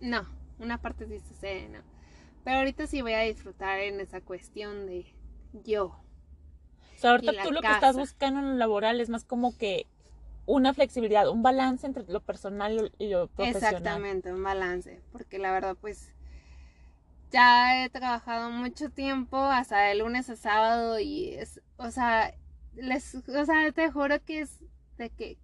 [0.00, 0.26] no,
[0.58, 1.93] una parte sí, no.
[2.44, 5.06] Pero ahorita sí voy a disfrutar en esa cuestión de
[5.64, 5.86] yo.
[5.86, 9.86] O sea, ahorita tú lo que estás buscando en lo laboral es más como que
[10.46, 13.74] una flexibilidad, un balance entre lo personal y lo profesional.
[13.74, 16.12] Exactamente, un balance, porque la verdad pues
[17.30, 22.34] ya he trabajado mucho tiempo, hasta de lunes a sábado y es, o sea,
[22.74, 24.60] les, o sea, te juro que es
[24.98, 25.38] de que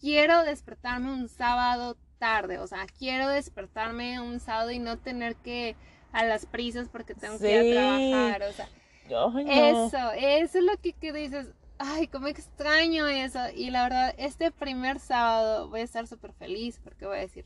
[0.00, 5.76] quiero despertarme un sábado tarde, o sea, quiero despertarme un sábado y no tener que
[6.12, 8.68] a las prisas porque tengo que ir a trabajar, o sea,
[9.46, 11.48] eso, eso es lo que, que dices,
[11.78, 13.40] ay, cómo extraño eso.
[13.54, 17.44] Y la verdad, este primer sábado voy a estar súper feliz porque voy a decir,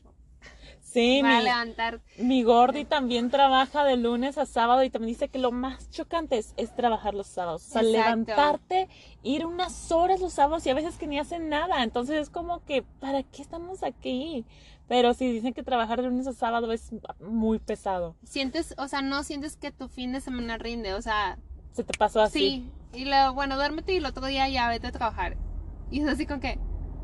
[0.87, 1.99] Sí, mi, levantar.
[2.17, 6.37] mi Gordi también trabaja de lunes a sábado y también dice que lo más chocante
[6.37, 7.67] es, trabajar los sábados.
[7.67, 8.87] O sea, levantarte,
[9.21, 11.83] ir unas horas los sábados y a veces que ni hacen nada.
[11.83, 14.45] Entonces es como que, ¿para qué estamos aquí?
[14.87, 18.15] Pero sí, dicen que trabajar de lunes a sábado es muy pesado.
[18.23, 21.37] Sientes, o sea, no sientes que tu fin de semana rinde, o sea...
[21.73, 22.39] Se te pasó así.
[22.39, 25.35] Sí, y luego, bueno, duérmete y el otro día ya vete a trabajar.
[25.91, 26.57] Y es así con que,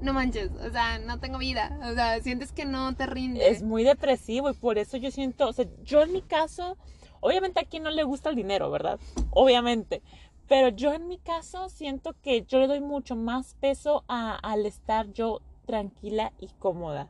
[0.04, 3.50] no manches, o sea, no tengo vida, o sea, sientes que no te rinde.
[3.50, 6.78] Es muy depresivo y por eso yo siento, o sea, yo en mi caso,
[7.22, 9.00] obviamente a quien no le gusta el dinero, ¿verdad?
[9.32, 10.02] Obviamente.
[10.50, 14.66] Pero yo en mi caso siento que yo le doy mucho más peso a, al
[14.66, 17.08] estar yo tranquila y cómoda.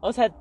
[0.00, 0.34] O sea,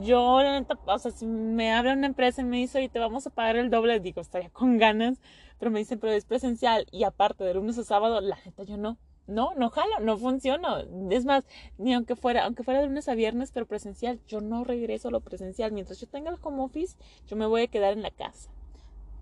[0.00, 2.98] yo, la neta, o sea, si me abre una empresa y me dice, y te
[2.98, 5.20] vamos a pagar el doble, digo, estaría con ganas,
[5.58, 8.76] pero me dicen, pero es presencial y aparte de lunes a sábado, la neta yo
[8.76, 8.98] no.
[9.28, 10.84] No, no jalo, no funciona.
[11.10, 11.44] Es más,
[11.76, 15.10] ni aunque fuera, aunque fuera de lunes a viernes, pero presencial, yo no regreso a
[15.10, 15.70] lo presencial.
[15.72, 18.50] Mientras yo tenga el home office, yo me voy a quedar en la casa.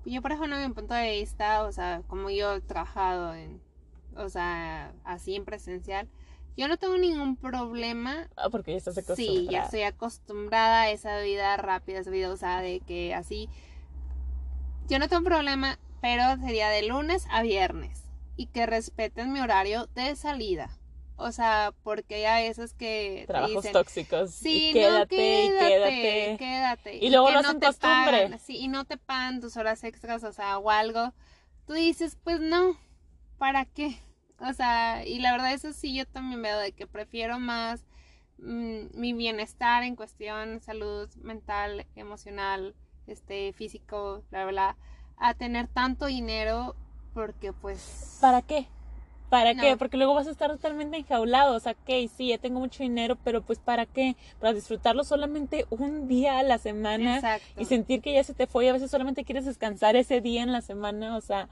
[0.04, 3.61] Yo, por ejemplo, mi punto de vista, o sea, como yo he trabajado en,
[4.16, 6.09] o sea, así en presencial,
[6.57, 8.28] yo no tengo ningún problema.
[8.36, 9.40] Ah, porque ya estás acostumbrada.
[9.40, 13.48] Sí, ya estoy acostumbrada a esa vida rápida, esa vida, o sea, de que así.
[14.88, 18.05] Yo no tengo problema pero sería de lunes a viernes
[18.37, 20.70] y que respeten mi horario de salida.
[21.18, 23.24] O sea, porque hay esos que.
[23.26, 24.32] Trabajos tóxicos.
[24.32, 26.37] Sí, y quédate, no, quédate, y quédate.
[26.39, 26.97] quédate.
[26.97, 28.22] Y luego lo no hacen te costumbre.
[28.24, 31.14] pagan, sí, y no te pagan tus horas extras, o sea, o algo.
[31.66, 32.76] Tú dices, pues no,
[33.39, 33.99] ¿para qué?
[34.41, 37.87] O sea, y la verdad, eso sí, yo también veo de que prefiero más
[38.39, 42.74] mm, mi bienestar en cuestión salud mental, emocional,
[43.07, 44.76] este, físico, bla, bla, bla,
[45.16, 46.76] a tener tanto dinero
[47.16, 48.18] porque pues...
[48.20, 48.68] ¿Para qué?
[49.30, 49.62] ¿Para No.
[49.62, 49.76] qué?
[49.76, 51.56] Porque luego vas a estar totalmente enjaulado.
[51.56, 54.16] O sea, ok, sí, ya tengo mucho dinero, pero pues ¿para qué?
[54.38, 57.60] Para disfrutarlo solamente un día a la semana Exacto.
[57.60, 60.42] y sentir que ya se te fue y a veces solamente quieres descansar ese día
[60.42, 61.16] en la semana.
[61.16, 61.48] O sea,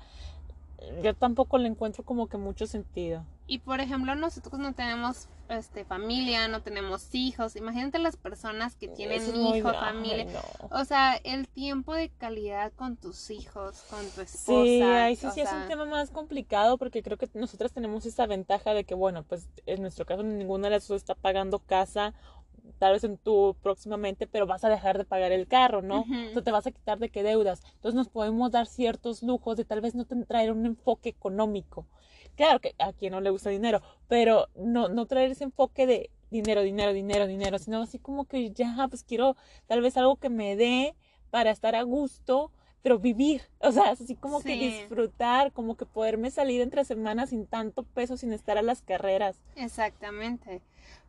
[1.03, 3.25] yo tampoco le encuentro como que mucho sentido.
[3.47, 7.57] Y por ejemplo, nosotros no tenemos este familia, no tenemos hijos.
[7.57, 10.25] Imagínate las personas que tienen es hijos, familia.
[10.25, 10.69] no.
[10.71, 14.65] O sea, el tiempo de calidad con tus hijos, con tu esposa.
[14.65, 18.27] Sí, ahí sí, sí es un tema más complicado porque creo que nosotras tenemos esa
[18.27, 22.15] ventaja de que, bueno, pues en nuestro caso ninguna de las dos está pagando casa,
[22.79, 26.05] tal vez en tu próximamente, pero vas a dejar de pagar el carro, ¿no?
[26.09, 27.63] Entonces te vas a quitar de qué deudas.
[27.75, 31.87] Entonces nos podemos dar ciertos lujos de tal vez no traer un enfoque económico.
[32.37, 35.87] Claro que a quien no le gusta el dinero, pero no, no traer ese enfoque
[35.87, 40.17] de dinero, dinero, dinero, dinero, sino así como que ya, pues quiero tal vez algo
[40.17, 40.95] que me dé
[41.31, 42.51] para estar a gusto,
[42.83, 47.47] pero vivir, o sea, así como que disfrutar, como que poderme salir entre semanas sin
[47.47, 49.37] tanto peso, sin estar a las carreras.
[49.57, 50.61] Exactamente.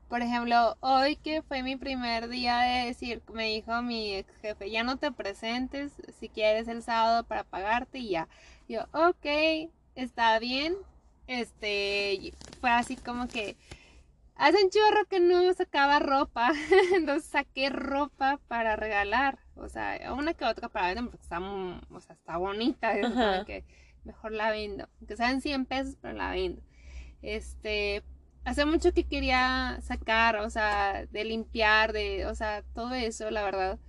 [0.09, 4.69] Por ejemplo, hoy que fue mi primer día de decir, me dijo mi ex jefe,
[4.69, 8.27] ya no te presentes si quieres el sábado para pagarte y ya.
[8.67, 10.75] Yo, ok, está bien.
[11.27, 13.57] Este, fue así como que
[14.35, 16.51] hace un chorro que no sacaba ropa,
[16.93, 21.99] entonces saqué ropa para regalar, o sea, una que otra para vender porque está, o
[21.99, 23.63] sea, está bonita, es que
[24.03, 26.61] mejor la vendo, aunque sean 100 pesos, pero la vendo.
[27.23, 28.03] Este,
[28.45, 33.43] hace mucho que quería sacar, o sea, de limpiar, de, o sea, todo eso, la
[33.43, 33.79] verdad.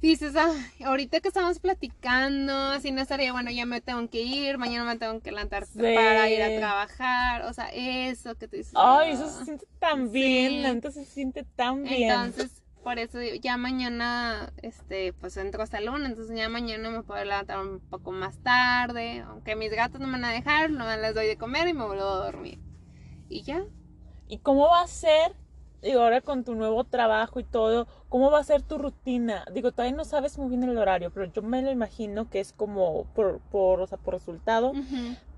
[0.00, 4.56] Dices, ah, ahorita que estamos platicando, así no estaría, bueno, ya me tengo que ir,
[4.56, 5.78] mañana me tengo que levantar Sí.
[5.78, 8.72] para ir a trabajar, o sea, eso que tú dices.
[8.76, 9.28] Ay, eso ah.
[9.28, 10.58] se siente tan bien, Sí.
[10.62, 12.10] neta se siente tan bien.
[12.10, 17.02] Entonces, por eso ya mañana, este, pues entro hasta el lunes, entonces ya mañana me
[17.02, 20.84] puedo levantar un poco más tarde, aunque mis gatos no me van a dejar, no
[20.96, 22.58] les doy de comer y me vuelvo a dormir.
[23.30, 23.64] Y ya,
[24.30, 25.32] ¿Y cómo va a ser,
[25.82, 29.44] digo, ahora con tu nuevo trabajo y todo, cómo va a ser tu rutina?
[29.52, 32.52] Digo, todavía no sabes muy bien el horario, pero yo me lo imagino que es
[32.52, 34.72] como por, por, o sea, por resultado.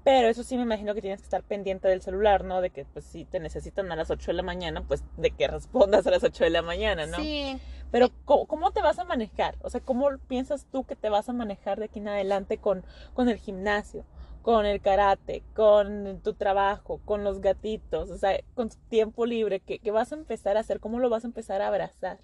[0.05, 2.61] Pero eso sí me imagino que tienes que estar pendiente del celular, ¿no?
[2.61, 5.47] De que, pues, si te necesitan a las 8 de la mañana, pues, de que
[5.47, 7.19] respondas a las 8 de la mañana, ¿no?
[7.19, 7.59] Sí,
[7.93, 9.55] Pero, ¿cómo, cómo te vas a manejar?
[9.63, 12.85] O sea, ¿cómo piensas tú que te vas a manejar de aquí en adelante con,
[13.15, 14.05] con el gimnasio,
[14.43, 18.11] con el karate, con tu trabajo, con los gatitos?
[18.11, 20.81] O sea, con tu tiempo libre, ¿qué, qué vas a empezar a hacer?
[20.81, 22.19] ¿Cómo lo vas a empezar a abrazar?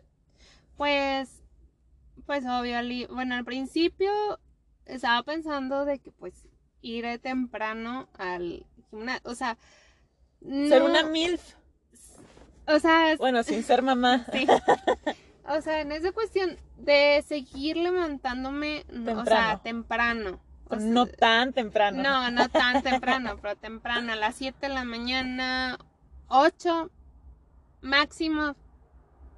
[0.77, 1.43] pues,
[2.25, 2.77] pues obvio,
[3.13, 4.11] bueno, al principio
[4.87, 6.47] estaba pensando de que pues
[6.81, 9.59] iré temprano al gimnasio, o sea,
[10.41, 11.55] Ser una MILF.
[12.69, 14.25] o sea, Bueno, sin ser mamá.
[14.33, 14.47] Sí.
[15.51, 18.85] O sea, en esa cuestión de seguir levantándome,
[19.17, 20.39] o sea, temprano.
[20.71, 22.03] O sea, No tan temprano.
[22.03, 25.79] no, no tan temprano, pero temprano, a las 7 de la mañana,
[26.29, 26.91] 8
[27.81, 28.55] máximo.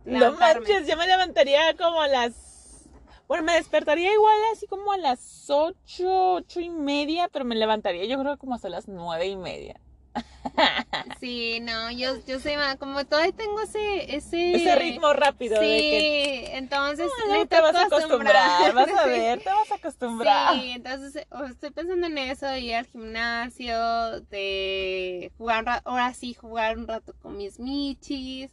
[0.04, 2.88] No manches, yo me levantaría como a las...
[3.28, 8.04] Bueno, me despertaría igual así como a las ocho, ocho y media, pero me levantaría
[8.06, 9.78] yo creo como hasta las nueve y media.
[11.20, 15.66] Sí, no, yo, yo soy más, como todavía tengo ese, ese, Ese ritmo rápido Sí,
[15.66, 19.74] de que entonces "Ah, me te vas a acostumbrar, vas a ver, te vas a
[19.76, 20.54] acostumbrar.
[20.54, 26.12] Sí, entonces eh, o estoy pensando en eso, de ir al gimnasio, de jugar, ahora
[26.14, 28.50] sí, jugar un rato con mis michis,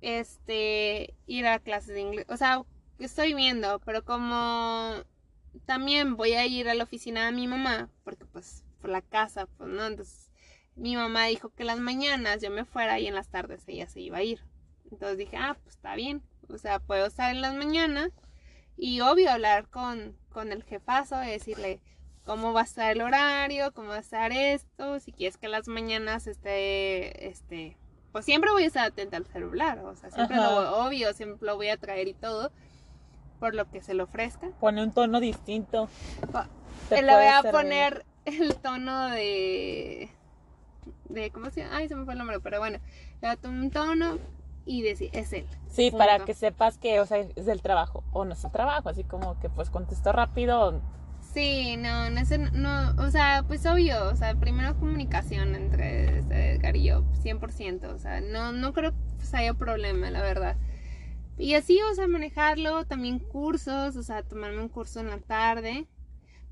[0.00, 2.62] este, ir a clases de inglés, o sea,
[2.98, 4.94] estoy viendo, pero como
[5.64, 9.46] también voy a ir a la oficina de mi mamá, porque pues por la casa,
[9.56, 10.25] pues no, entonces
[10.76, 14.00] mi mamá dijo que las mañanas yo me fuera y en las tardes ella se
[14.00, 14.40] iba a ir.
[14.90, 18.10] Entonces dije, ah, pues está bien, o sea, puedo estar en las mañanas
[18.76, 21.80] y obvio hablar con, con el jefazo y decirle
[22.24, 25.66] cómo va a estar el horario, cómo va a estar esto, si quieres que las
[25.66, 27.76] mañanas esté, este,
[28.12, 30.50] pues siempre voy a estar atenta al celular, o sea, siempre Ajá.
[30.50, 32.52] lo obvio, siempre lo voy a traer y todo,
[33.40, 34.48] por lo que se le ofrezca.
[34.60, 35.88] Pone un tono distinto.
[36.88, 37.52] Te Le voy a servir.
[37.52, 40.10] poner el tono de,
[41.08, 41.76] de, ¿cómo se llama?
[41.76, 42.78] Ay, se me fue el nombre, pero bueno,
[43.22, 44.18] le un tono
[44.64, 45.46] y decir, es él.
[45.68, 45.98] Sí, punto.
[45.98, 49.04] para que sepas que, o sea, es del trabajo o no es el trabajo, así
[49.04, 50.80] como que pues contestó rápido.
[51.32, 56.52] Sí, no, no, ese no, o sea, pues obvio, o sea, primero comunicación entre este
[56.52, 60.56] Edgar y yo, 100%, o sea, no, no creo que pues, haya problema, la verdad.
[61.38, 65.86] Y así, o sea, manejarlo, también cursos, o sea, tomarme un curso en la tarde,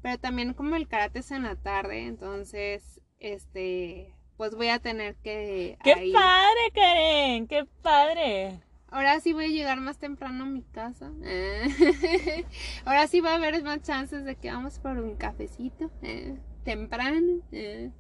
[0.03, 5.17] pero también como el karate es en la tarde, entonces, este, pues voy a tener
[5.17, 5.79] que...
[5.83, 7.47] ¡Qué padre, Karen!
[7.47, 8.61] ¡Qué padre!
[8.89, 11.11] Ahora sí voy a llegar más temprano a mi casa.
[12.85, 15.91] Ahora sí va a haber más chances de que vamos por un cafecito.
[16.03, 17.41] Eh, temprano.
[17.51, 17.91] Eh.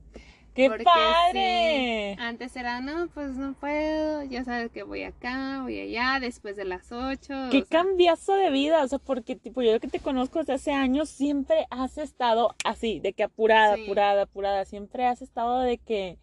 [0.55, 2.17] ¡Qué padre!
[2.21, 6.65] antes era, no, pues no puedo, ya sabes que voy acá, voy allá, después de
[6.65, 7.49] las 8.
[7.51, 8.85] ¡Qué cambiazo de vida!
[8.85, 13.01] O sea, porque tipo, yo que te conozco desde hace años, siempre has estado así,
[13.01, 16.19] de que apurada, apurada, apurada, siempre has estado de que,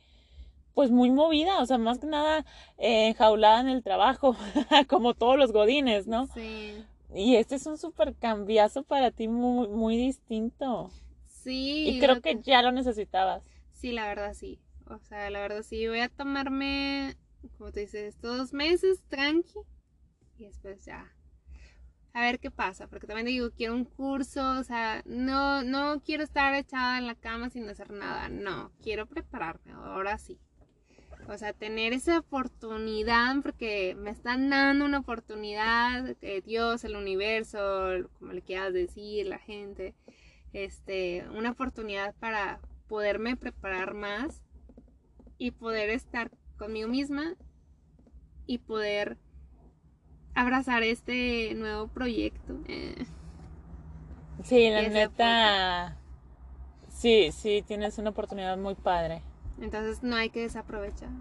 [0.73, 2.45] pues muy movida, o sea, más que nada
[2.77, 4.37] eh, enjaulada en el trabajo,
[4.87, 6.27] como todos los godines, ¿no?
[6.27, 6.85] Sí.
[7.13, 10.89] Y este es un súper cambiazo para ti muy, muy distinto.
[11.43, 11.89] Sí.
[11.89, 13.43] Y creo que ya lo necesitabas.
[13.81, 14.59] Sí, la verdad sí.
[14.85, 15.87] O sea, la verdad sí.
[15.87, 17.17] Voy a tomarme,
[17.57, 19.57] como te dices, estos dos meses tranqui.
[20.37, 21.11] Y después ya.
[22.13, 22.87] A ver qué pasa.
[22.87, 24.59] Porque también digo, quiero un curso.
[24.59, 28.29] O sea, no, no quiero estar echada en la cama sin hacer nada.
[28.29, 29.71] No, quiero prepararme.
[29.71, 30.39] Ahora sí.
[31.27, 38.09] O sea, tener esa oportunidad, porque me están dando una oportunidad, eh, Dios, el universo,
[38.19, 39.95] como le quieras decir, la gente,
[40.51, 42.59] este, una oportunidad para,
[42.91, 44.43] poderme preparar más
[45.37, 47.35] y poder estar conmigo misma
[48.45, 49.17] y poder
[50.35, 52.59] abrazar este nuevo proyecto.
[52.67, 53.05] Eh.
[54.43, 55.97] Sí, la neta.
[56.89, 59.21] Sí, sí, tienes una oportunidad muy padre.
[59.61, 61.11] Entonces no hay que desaprovechar.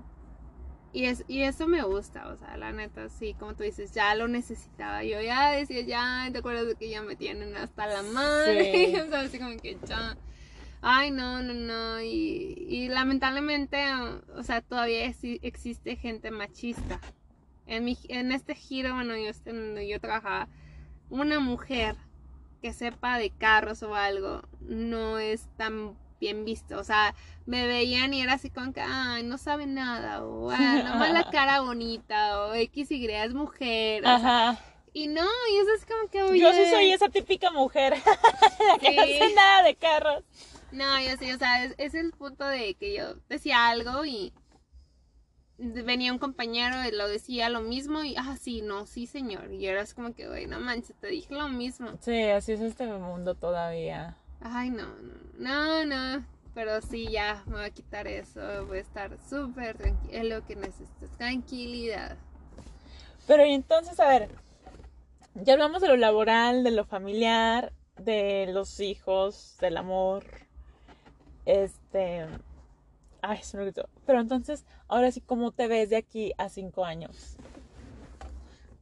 [0.93, 4.13] Y, es, y eso me gusta, o sea, la neta, sí, como tú dices, ya
[4.17, 5.05] lo necesitaba.
[5.05, 9.01] Yo ya decía, ya, ¿te acuerdas de que ya me tienen hasta la madre?
[9.07, 10.17] o sea, así como que ya
[10.83, 13.85] ay, no, no, no, y, lamentablemente,
[14.37, 17.01] o sea, todavía existe gente machista.
[17.67, 20.49] En, mi, en este giro, bueno, yo, donde yo trabajaba,
[21.09, 21.97] una mujer
[22.61, 26.79] que sepa de carros o algo no es tan bien visto.
[26.79, 27.15] O sea,
[27.47, 31.31] me veían y era así como que, ay, no sabe nada, o ah, nomás la
[31.31, 34.07] cara bonita, o X, Y es mujer.
[34.07, 34.59] Ajá.
[34.93, 38.95] y no, y eso es como que, Yo sí soy esa típica mujer, la que
[38.95, 40.25] no sabe nada de carros.
[40.73, 44.33] No, yo sí, o sea, es, el punto de que yo decía algo y
[45.59, 49.53] venía un compañero y lo decía lo mismo y, ah, sí, no, sí, señor.
[49.53, 51.91] Y era como que, güey, no manches, te dije lo mismo.
[52.01, 54.17] Sí, así es este mundo todavía.
[54.41, 54.87] Ay, no,
[55.39, 56.25] no, no, no.
[56.55, 58.67] Pero sí, ya me voy a quitar eso.
[58.67, 60.13] Voy a estar súper tranquilo.
[60.13, 62.17] Es lo que necesito, tranquilidad.
[63.27, 64.31] Pero y entonces, a ver,
[65.35, 70.25] ya hablamos de lo laboral, de lo familiar, de los hijos, del amor,
[71.51, 72.27] este.
[73.23, 73.89] Ay, se me gritó.
[74.07, 77.37] Pero entonces, ahora sí, ¿cómo te ves de aquí a cinco años?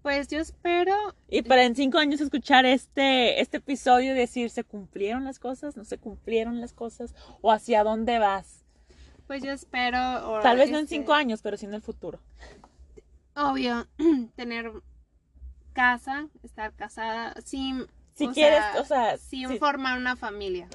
[0.02, 0.94] Pues yo espero.
[1.28, 5.76] Y para en cinco años escuchar este, este episodio y decir, ¿se cumplieron las cosas?
[5.76, 7.14] ¿No se cumplieron las cosas?
[7.40, 8.64] ¿O hacia dónde vas?
[9.26, 10.40] Pues yo espero.
[10.42, 12.20] Tal vez no en cinco este años, pero sí en el futuro.
[13.34, 13.86] Obvio,
[14.36, 14.72] tener
[15.74, 17.86] casa, estar casada, sin.
[18.14, 19.18] Si quieres, o sea.
[19.18, 20.68] Sin formar una familia.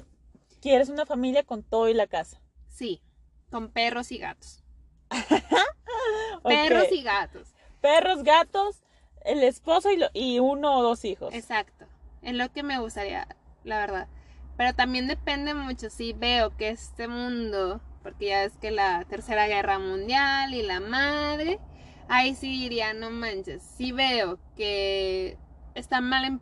[0.64, 2.40] ¿Quieres una familia con todo y la casa?
[2.70, 3.02] Sí,
[3.50, 4.64] con perros y gatos.
[6.42, 7.54] Perros y gatos.
[7.82, 8.82] Perros, gatos,
[9.26, 11.34] el esposo y, y uno o dos hijos.
[11.34, 11.84] Exacto.
[12.22, 13.28] Es lo que me gustaría,
[13.62, 14.08] la verdad.
[14.56, 19.46] Pero también depende mucho si veo que este mundo, porque ya es que la tercera
[19.46, 21.60] guerra mundial y la madre,
[22.08, 25.36] ahí sí diría, no manches, si veo que
[25.74, 26.40] está mal en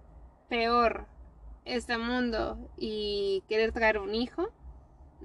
[0.48, 1.08] peor
[1.64, 4.50] este mundo y querer traer un hijo,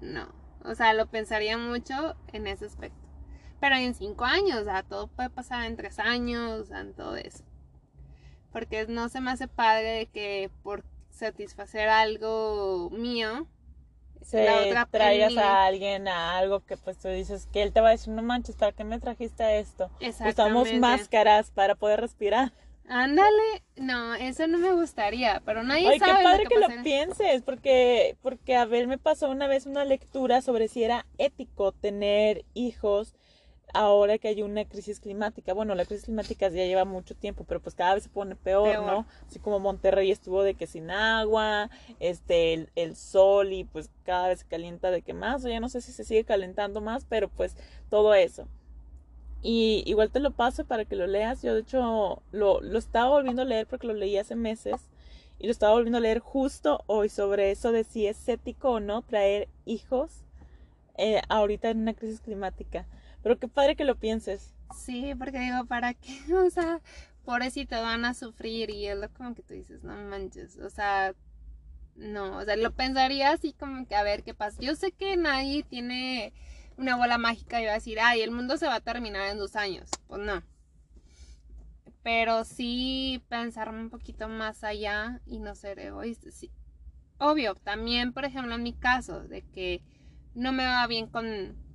[0.01, 0.27] no.
[0.63, 3.07] O sea, lo pensaría mucho en ese aspecto.
[3.59, 7.43] Pero en cinco años, o sea, todo puede pasar en tres años, en todo eso.
[8.51, 13.47] Porque no se me hace padre que por satisfacer algo mío,
[14.21, 17.81] se la otra traigas a alguien a algo que pues tú dices que él te
[17.81, 19.89] va a decir, no manches, ¿para qué me trajiste esto?
[20.27, 22.51] Usamos máscaras para poder respirar.
[22.89, 26.11] Ándale, no, eso no me gustaría, pero nadie Ay, sabe.
[26.11, 29.83] Ay, qué padre que, lo pienses, porque, porque a ver, me pasó una vez una
[29.83, 33.13] lectura sobre si era ético tener hijos
[33.73, 35.53] ahora que hay una crisis climática.
[35.53, 38.81] Bueno, la crisis climática ya lleva mucho tiempo, pero pues cada vez se pone peor,
[38.85, 39.05] ¿no?
[39.27, 41.69] Así como Monterrey estuvo de que sin agua,
[41.99, 45.59] este, el, el, sol y pues cada vez se calienta de que más, o ya
[45.59, 47.57] no sé si se sigue calentando más, pero pues
[47.89, 48.47] todo eso.
[49.41, 51.41] Y igual te lo paso para que lo leas.
[51.41, 54.89] Yo de hecho lo, lo estaba volviendo a leer porque lo leí hace meses.
[55.39, 58.79] Y lo estaba volviendo a leer justo hoy sobre eso de si es ético o
[58.79, 60.23] no traer hijos
[60.97, 62.87] eh, ahorita en una crisis climática.
[63.21, 64.53] Pero qué padre que lo pienses.
[64.75, 66.19] Sí, porque digo, ¿para qué?
[66.33, 66.81] O sea,
[67.23, 71.13] pobrecito van a sufrir y es lo como que tú dices, no manches, o sea,
[71.95, 74.61] no, o sea, lo pensaría así como que a ver qué pasa.
[74.61, 76.33] Yo sé que nadie tiene
[76.77, 79.37] una bola mágica y va a decir, ay, el mundo se va a terminar en
[79.37, 79.89] dos años.
[80.07, 80.43] Pues no.
[82.03, 86.31] Pero sí pensarme un poquito más allá y no ser egoísta.
[86.31, 86.51] Sí.
[87.17, 89.81] Obvio, también, por ejemplo, en mi caso, de que
[90.35, 91.25] no me va bien con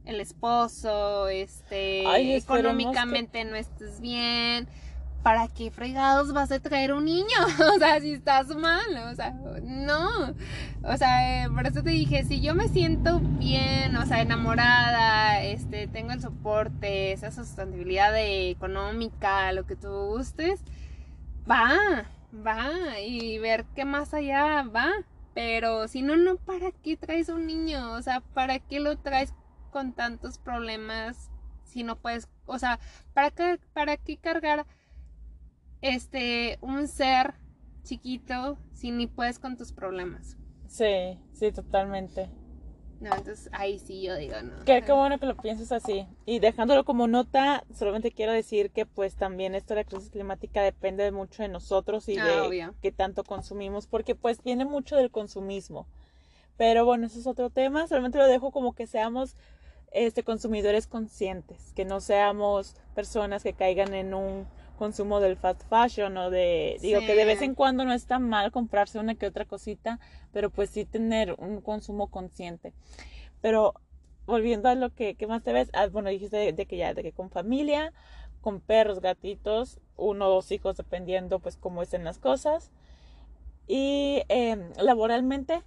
[0.04, 4.68] el esposo, este, económicamente no estés bien,
[5.22, 7.26] ¿para qué fregados vas a traer un niño?
[7.74, 9.30] o sea, si estás mal, o sea,
[9.62, 10.34] no.
[10.84, 15.86] O sea, por eso te dije, si yo me siento bien, o sea, enamorada, este,
[15.86, 20.60] tengo el soporte, esa sustentabilidad económica, lo que tú gustes,
[21.48, 24.90] va, va, y ver qué más allá va.
[25.34, 27.92] Pero si no, no, ¿para qué traes un niño?
[27.92, 29.32] O sea, ¿para qué lo traes
[29.70, 31.30] con tantos problemas
[31.64, 32.78] si no puedes, o sea,
[33.14, 34.66] ¿para qué, para qué cargar
[35.82, 37.34] este, un ser
[37.82, 40.36] chiquito si ni puedes con tus problemas.
[40.68, 42.30] Sí, sí, totalmente.
[43.00, 44.64] No, entonces ahí sí yo digo, no.
[44.64, 46.06] Qué, qué bueno que lo pienses así.
[46.24, 50.62] Y dejándolo como nota, solamente quiero decir que pues también esto de la crisis climática
[50.62, 55.10] depende mucho de nosotros y ah, de qué tanto consumimos, porque pues viene mucho del
[55.10, 55.88] consumismo.
[56.56, 59.34] Pero bueno, eso es otro tema, solamente lo dejo como que seamos
[59.90, 64.46] este consumidores conscientes, que no seamos personas que caigan en un
[64.76, 68.52] consumo del fast fashion o de, digo que de vez en cuando no está mal
[68.52, 69.98] comprarse una que otra cosita,
[70.32, 72.72] pero pues sí tener un consumo consciente.
[73.40, 73.74] Pero
[74.26, 77.12] volviendo a lo que, más te ves, ah, bueno, dijiste de, que ya, de que
[77.12, 77.92] con familia,
[78.40, 82.70] con perros, gatitos, uno o dos hijos, dependiendo pues cómo estén las cosas.
[83.66, 85.62] Y em, laboralmente,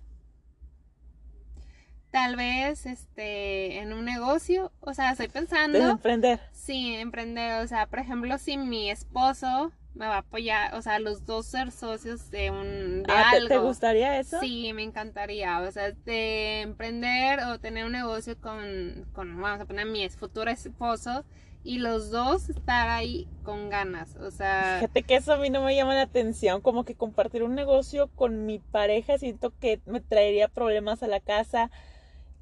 [2.15, 6.39] tal vez este en un negocio, o sea, estoy pensando emprender.
[6.53, 10.99] Sí, emprender, o sea, por ejemplo, si mi esposo me va a apoyar, o sea,
[10.99, 13.47] los dos ser socios de un de ah, algo.
[13.49, 14.39] ¿te, gustaría eso?
[14.39, 19.65] Sí, me encantaría, o sea, de emprender o tener un negocio con, con vamos a
[19.65, 21.25] poner mi futuro esposo
[21.65, 24.77] y los dos estar ahí con ganas, o sea...
[24.79, 28.07] Fíjate que eso a mí no me llama la atención, como que compartir un negocio
[28.15, 31.71] con mi pareja siento que me traería problemas a la casa,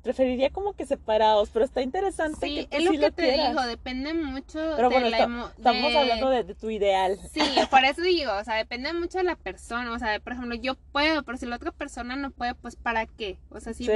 [0.04, 2.46] preferiría como que separados, pero está interesante.
[2.46, 7.18] Sí, es lo que te digo, depende mucho pero bueno, Estamos hablando de, tu ideal.
[7.32, 7.42] Sí,
[7.72, 10.76] por eso digo, o sea, depende mucho de la persona, o sea, por ejemplo, yo
[10.92, 13.38] puedo, pero si la otra persona no puede, pues ¿para qué?
[13.50, 13.88] O sea, si,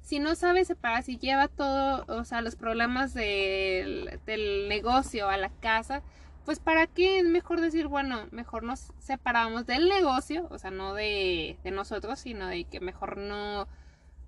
[0.00, 5.36] si no sabe separar, si lleva todo, o sea, los problemas del, del negocio a
[5.36, 6.02] la casa,
[6.46, 10.94] pues para qué es mejor decir, bueno, mejor nos separamos del negocio, o sea, no
[10.94, 13.68] de, de nosotros, sino de que mejor no,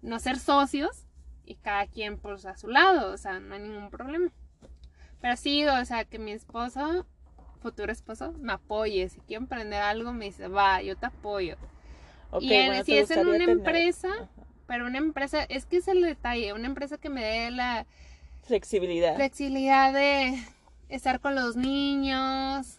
[0.02, 1.01] no ser socios
[1.45, 4.30] y cada quien pues a su lado, o sea, no hay ningún problema.
[5.20, 7.07] Pero sí, o sea, que mi esposo,
[7.61, 9.09] futuro esposo, me apoye.
[9.09, 11.57] Si quiero emprender algo, me dice, va, yo te apoyo.
[12.40, 12.49] y
[12.84, 14.09] si es en una empresa,
[14.66, 17.86] pero una empresa, es que es el detalle, una empresa que me dé la
[18.43, 19.14] flexibilidad.
[19.14, 20.43] Flexibilidad de
[20.88, 22.78] estar con los niños,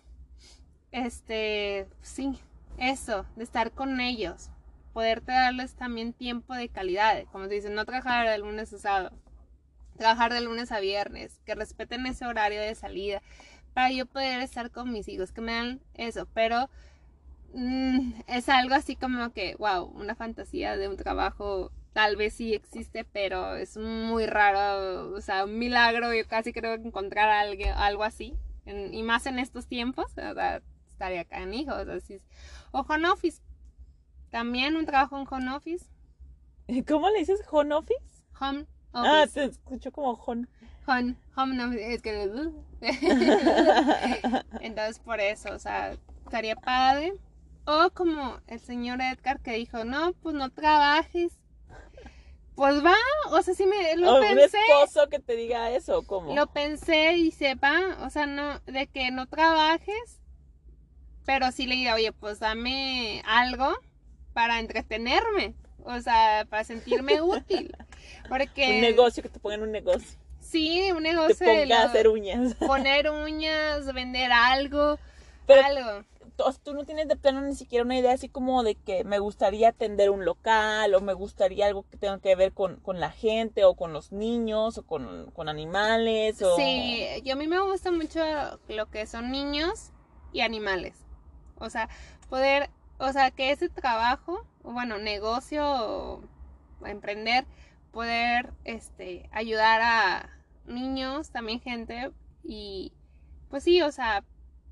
[0.91, 2.37] este, sí,
[2.77, 4.49] eso, de estar con ellos
[4.93, 9.11] poderte darles también tiempo de calidad, como se dice, no trabajar de lunes a sábado,
[9.97, 13.21] trabajar de lunes a viernes, que respeten ese horario de salida,
[13.73, 16.69] para yo poder estar con mis hijos, que me dan eso, pero
[17.53, 22.53] mm, es algo así como que, wow, una fantasía de un trabajo tal vez sí
[22.53, 28.03] existe, pero es muy raro, o sea, un milagro, yo casi creo encontrar algo, algo
[28.03, 28.35] así,
[28.65, 32.19] y más en estos tiempos, o sea, estaría acá en hijos, así,
[32.71, 33.41] o home office,
[34.33, 35.85] también un trabajo en home office.
[36.87, 38.01] ¿Cómo le dices home office?
[38.41, 39.07] Home office.
[39.07, 40.47] Ah, te escucho como home.
[40.87, 42.49] Home, home office, es que...
[44.59, 47.13] Entonces por eso, o sea, estaría padre.
[47.65, 51.39] O como el señor Edgar que dijo, no, pues no trabajes.
[52.55, 52.95] Pues va,
[53.29, 54.57] o sea, sí me lo pensé.
[54.57, 56.33] Un esposo que te diga eso, ¿cómo?
[56.35, 60.21] Lo pensé y se va, o sea, no, de que no trabajes,
[61.23, 63.75] pero sí le digo, oye, pues dame algo
[64.33, 65.53] para entretenerme,
[65.83, 67.75] o sea, para sentirme útil.
[68.29, 68.75] Porque...
[68.75, 70.19] Un negocio, que te pongan un negocio.
[70.39, 71.35] Sí, un negocio.
[71.37, 72.55] Te ponga a hacer uñas.
[72.59, 74.99] Poner uñas, vender algo,
[75.47, 76.05] Pero algo.
[76.63, 79.69] Tú no tienes de plano ni siquiera una idea así como de que me gustaría
[79.69, 83.63] atender un local o me gustaría algo que tenga que ver con, con la gente
[83.65, 86.41] o con los niños o con, con animales.
[86.41, 86.55] O...
[86.55, 88.19] Sí, yo a mí me gusta mucho
[88.67, 89.91] lo que son niños
[90.33, 90.95] y animales.
[91.59, 91.87] O sea,
[92.29, 96.21] poder o sea, que ese trabajo, bueno, negocio,
[96.85, 97.45] emprender,
[97.91, 100.29] poder este, ayudar a,
[100.65, 102.11] niños, también gente
[102.43, 102.93] y
[103.49, 104.23] pues sí, o sea,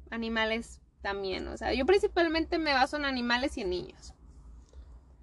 [0.09, 4.13] animales también, o sea, yo principalmente me baso en animales y en niños.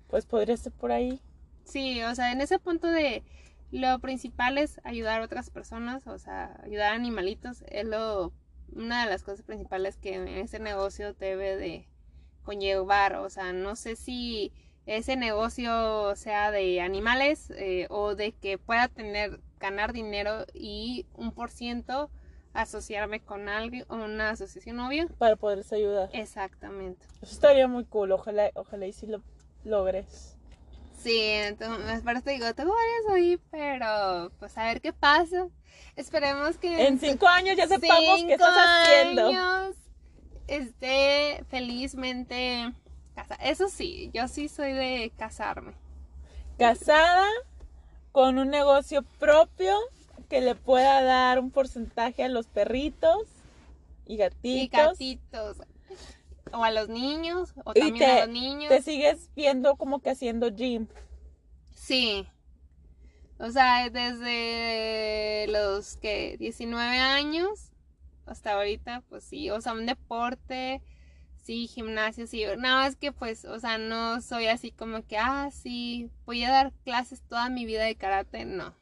[0.08, 1.20] Pues podría ser por ahí.
[1.64, 3.22] Sí, o sea, en ese punto de
[3.70, 8.32] lo principal es ayudar a otras personas, o sea, ayudar a animalitos, es lo
[8.74, 11.88] una de las cosas principales que en ese negocio debe de
[12.48, 14.52] conllevar, o sea, no sé si
[14.86, 21.32] ese negocio sea de animales eh, o de que pueda tener ganar dinero y un
[21.32, 22.10] por ciento
[22.54, 26.08] asociarme con alguien o una asociación obvia para poderles ayudar.
[26.14, 27.04] Exactamente.
[27.20, 29.22] Eso estaría muy cool, ojalá, ojalá y si lo
[29.62, 30.38] logres.
[30.98, 35.48] Sí, entonces, me te digo, tengo varias ahí, pero pues a ver qué pasa.
[35.96, 39.28] Esperemos que en cinco años ya sepamos qué estás haciendo.
[39.28, 39.76] Años
[40.48, 42.72] esté felizmente
[43.14, 43.44] casada.
[43.44, 45.72] Eso sí, yo sí soy de casarme.
[46.58, 47.26] Casada
[48.12, 49.74] con un negocio propio
[50.28, 53.22] que le pueda dar un porcentaje a los perritos
[54.06, 55.00] y gatitos.
[55.00, 55.58] Y gatitos.
[56.52, 58.68] O a los niños, o también a los niños.
[58.70, 60.86] Te sigues viendo como que haciendo gym.
[61.74, 62.26] Sí.
[63.38, 67.70] O sea, desde los que 19 años
[68.28, 70.82] hasta ahorita, pues sí, o sea, un deporte,
[71.42, 75.50] sí, gimnasio, sí, nada más que pues, o sea, no soy así como que, ah,
[75.52, 78.74] sí, voy a dar clases toda mi vida de karate, no.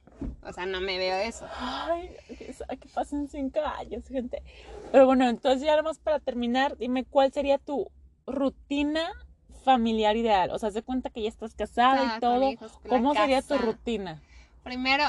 [0.43, 1.47] O sea, no me veo eso.
[1.59, 4.43] Ay, que pasen cinco años, gente.
[4.91, 7.91] Pero bueno, entonces ya más para terminar, dime cuál sería tu
[8.27, 9.11] rutina
[9.65, 10.51] familiar ideal.
[10.53, 12.55] O sea, se cuenta que ya estás casada y todo.
[12.89, 14.23] ¿Cómo sería tu rutina?
[14.63, 15.05] Primero,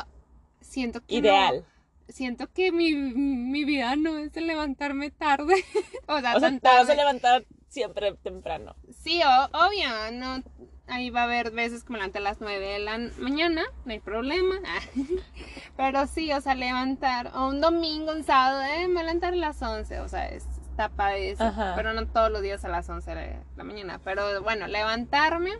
[0.59, 1.63] siento que ideal
[2.09, 5.55] siento que mi, mi vida no es el levantarme tarde.
[6.07, 8.75] o sea, te vas a levantar siempre temprano.
[8.91, 10.43] Sí, obvio, no.
[10.89, 13.91] Ahí va a haber veces que me levanto a las 9 de la mañana, no
[13.91, 14.55] hay problema.
[15.77, 19.61] Pero sí, o sea, levantar, o un domingo, un sábado, eh, me levantar a las
[19.61, 21.53] 11, o sea, es, está eso.
[21.75, 23.99] Pero no todos los días a las 11 de la mañana.
[24.01, 25.59] Pero bueno, levantarme,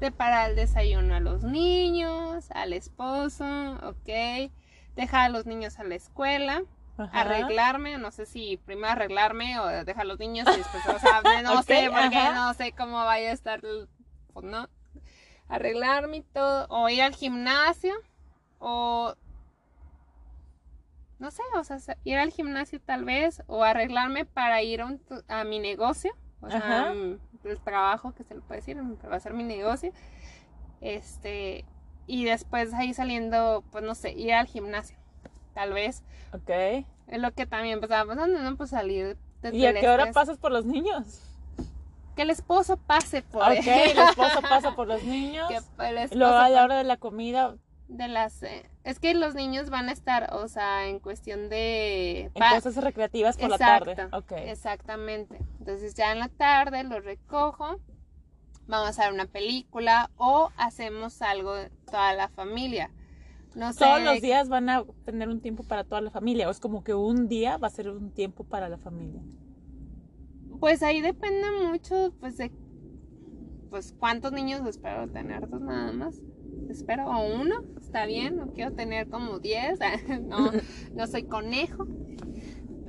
[0.00, 3.44] preparar el desayuno a los niños, al esposo,
[3.84, 4.50] ok
[4.98, 6.62] dejar a los niños a la escuela,
[7.12, 11.22] arreglarme, no sé si primero arreglarme o dejar a los niños y después, o sea,
[11.44, 14.68] no sé, porque no sé cómo vaya a estar, pues no,
[15.48, 17.94] arreglarme y todo, o ir al gimnasio,
[18.58, 19.14] o
[21.20, 24.82] no sé, o sea, ir al gimnasio tal vez, o arreglarme para ir
[25.28, 28.76] a, mi negocio, o sea, el trabajo que se le puede decir,
[29.08, 29.92] va a ser mi negocio,
[30.80, 31.64] este,
[32.08, 34.96] y después ahí saliendo, pues no sé, ir al gimnasio,
[35.54, 36.02] tal vez.
[36.32, 36.50] Ok.
[37.06, 38.56] Es lo que también estaba pasando, ¿no?
[38.56, 39.16] Pues salir.
[39.52, 41.22] ¿Y a qué hora pasas por los niños?
[42.16, 45.48] Que el esposo pase por Ok, el esposo pasa por los niños.
[45.48, 47.54] Que el esposo Luego a la hora de la comida.
[47.86, 48.42] De las...
[48.42, 52.30] Eh, es que los niños van a estar, o sea, en cuestión de...
[52.34, 54.08] En cosas recreativas por la tarde.
[54.12, 54.48] Okay.
[54.48, 55.38] Exactamente.
[55.58, 57.78] Entonces ya en la tarde los recojo
[58.68, 61.54] vamos a ver una película o hacemos algo
[61.86, 62.90] toda la familia.
[63.54, 63.80] No sé.
[63.80, 66.84] Todos los días van a tener un tiempo para toda la familia o es como
[66.84, 69.22] que un día va a ser un tiempo para la familia.
[70.60, 72.52] Pues ahí depende mucho pues de
[73.70, 76.20] pues cuántos niños espero tener dos nada más.
[76.68, 79.78] Espero o uno, está bien, no quiero tener como diez,
[80.26, 80.50] no,
[80.94, 81.86] no soy conejo.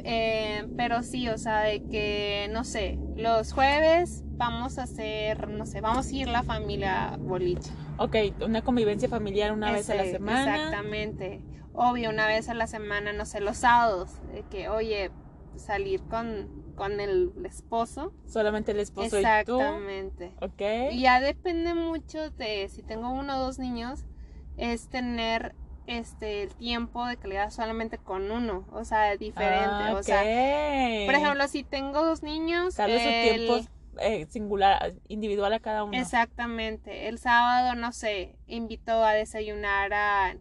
[0.03, 5.65] Eh, pero sí, o sea, de que, no sé, los jueves vamos a hacer, no
[5.65, 7.69] sé, vamos a ir la familia boliche.
[7.97, 10.55] Ok, una convivencia familiar una vez a la semana.
[10.55, 11.41] Exactamente.
[11.73, 15.11] Obvio, una vez a la semana, no sé, los sábados, de que, oye,
[15.57, 18.13] salir con, con el esposo.
[18.27, 20.31] Solamente el esposo Exactamente.
[20.37, 20.45] y tú.
[20.45, 20.61] Ok.
[20.93, 24.05] Y ya depende mucho de si tengo uno o dos niños,
[24.55, 25.53] es tener
[25.85, 30.21] este el tiempo de calidad solamente con uno, o sea, diferente, ah, o sea,
[31.05, 33.37] por ejemplo, si tengo dos niños, tal vez el...
[33.37, 33.69] tiempo
[34.01, 35.97] eh, singular, individual a cada uno.
[35.97, 37.07] Exactamente.
[37.07, 40.35] El sábado, no sé, invitó a desayunar a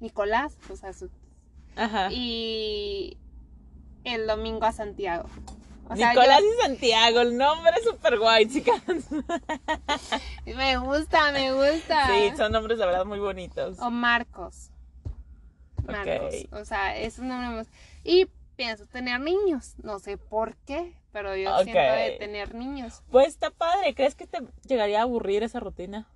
[0.00, 1.10] Nicolás, o sea, su...
[1.76, 2.08] Ajá.
[2.10, 3.16] Y
[4.04, 5.28] el domingo a Santiago.
[5.94, 8.82] Nicolás y Santiago, el nombre es súper guay, chicas.
[10.46, 12.06] me gusta, me gusta.
[12.08, 13.78] Sí, son nombres de verdad muy bonitos.
[13.78, 14.70] O Marcos.
[15.86, 16.34] Marcos.
[16.52, 17.66] O sea, es un nombre.
[18.04, 18.26] Y
[18.56, 19.74] pienso tener niños.
[19.82, 23.02] No sé por qué, pero yo siento de tener niños.
[23.10, 23.94] Pues está padre.
[23.94, 26.08] ¿Crees que te llegaría a aburrir esa rutina?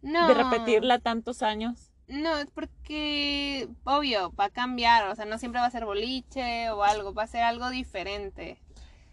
[0.00, 0.26] No.
[0.26, 1.92] De repetirla tantos años.
[2.08, 5.08] No, es porque, obvio, va a cambiar.
[5.08, 7.14] O sea, no siempre va a ser boliche o algo.
[7.14, 8.58] Va a ser algo diferente.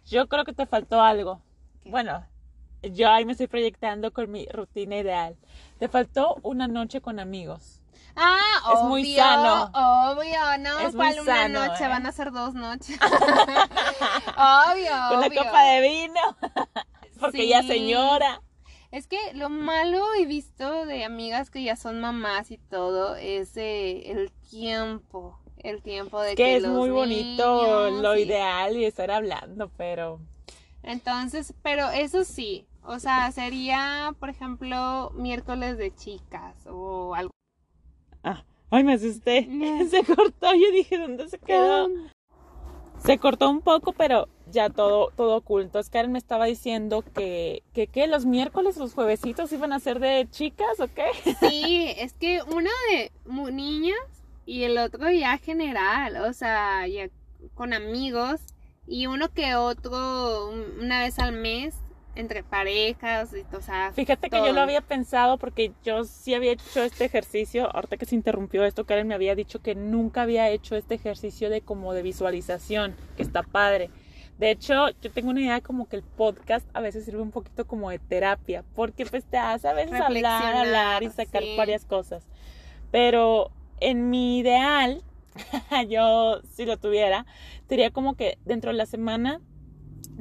[0.06, 1.42] Yo creo que te faltó algo.
[1.86, 2.26] Bueno,
[2.82, 5.38] yo ahí me estoy proyectando con mi rutina ideal.
[5.78, 7.79] Te faltó una noche con amigos.
[8.22, 9.72] Ah, es muy sano.
[9.74, 11.86] Obvio, no, es ¿cuál una noche?
[11.86, 11.88] ¿eh?
[11.88, 13.00] Van a ser dos noches.
[14.38, 16.22] obvio, Una copa de vino.
[17.20, 18.42] Porque ya señora.
[18.92, 23.56] Es que lo malo he visto de amigas que ya son mamás y todo es
[23.56, 25.40] el tiempo.
[25.58, 30.20] El tiempo de que, que es muy bonito lo ideal y estar hablando, pero.
[30.84, 37.32] Entonces, pero eso sí, o sea, sería, por ejemplo, miércoles de chicas o algo.
[38.24, 39.48] Ah, ay, me asusté.
[39.90, 41.90] Se cortó, yo dije, ¿dónde se quedó?
[43.04, 45.80] Se cortó un poco, pero ya todo, todo oculto.
[45.90, 50.28] Karen me estaba diciendo que, que, que los miércoles, los juevesitos iban a ser de
[50.30, 51.08] chicas, ¿o qué?
[51.40, 53.12] Sí, es que uno de
[53.52, 53.98] niñas
[54.46, 57.10] y el otro ya general, o sea, ya
[57.54, 58.42] con amigos
[58.88, 60.50] y uno que otro
[60.82, 61.76] una vez al mes
[62.16, 66.52] entre parejas, y, o sea, Fíjate que yo lo había pensado porque yo sí había
[66.54, 70.50] hecho este ejercicio, ahorita que se interrumpió esto, Karen me había dicho que nunca había
[70.50, 73.90] hecho este ejercicio de como de visualización, que está padre.
[74.38, 77.68] De hecho, yo tengo una idea como que el podcast a veces sirve un poquito
[77.68, 82.26] como de terapia, porque pues te hace a veces hablar, hablar y sacar varias cosas.
[82.90, 83.52] Pero
[83.82, 85.04] en mi ideal,
[85.90, 87.26] yo si lo tuviera,
[87.68, 89.42] sería como que dentro de la semana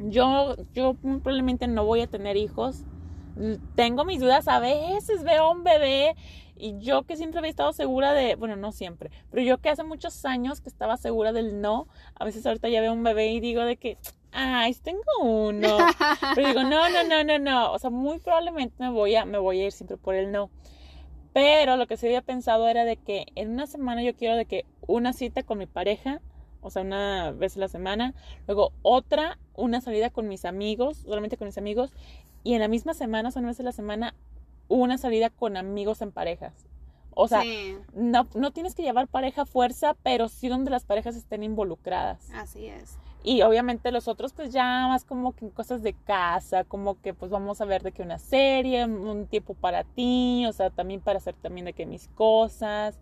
[0.06, 2.84] yo, yo probablemente no voy a tener hijos.
[3.74, 6.16] Tengo mis dudas, a veces veo un bebé
[6.56, 9.84] y yo que siempre había estado segura de, bueno, no siempre, pero yo que hace
[9.84, 11.86] muchos años que estaba segura del no,
[12.16, 13.96] a veces ahorita ya veo un bebé y digo de que,
[14.32, 15.68] ay, tengo uno.
[16.34, 17.72] Pero digo, no, no, no, no, no.
[17.72, 20.50] O sea, muy probablemente me voy a, me voy a ir siempre por el no.
[21.32, 24.46] Pero lo que se había pensado era de que en una semana yo quiero de
[24.46, 26.20] que una cita con mi pareja,
[26.60, 28.14] o sea, una vez a la semana,
[28.46, 31.92] luego otra, una salida con mis amigos, solamente con mis amigos,
[32.44, 34.14] y en la misma semana, o sea, una vez a la semana,
[34.68, 36.68] una salida con amigos en parejas.
[37.20, 37.42] O sea,
[37.94, 42.30] no, no tienes que llevar pareja a fuerza, pero sí donde las parejas estén involucradas.
[42.32, 42.96] Así es.
[43.24, 47.30] Y obviamente los otros pues ya más como que cosas de casa, como que pues
[47.30, 51.18] vamos a ver de que una serie, un tiempo para ti, o sea, también para
[51.18, 53.00] hacer también de que mis cosas.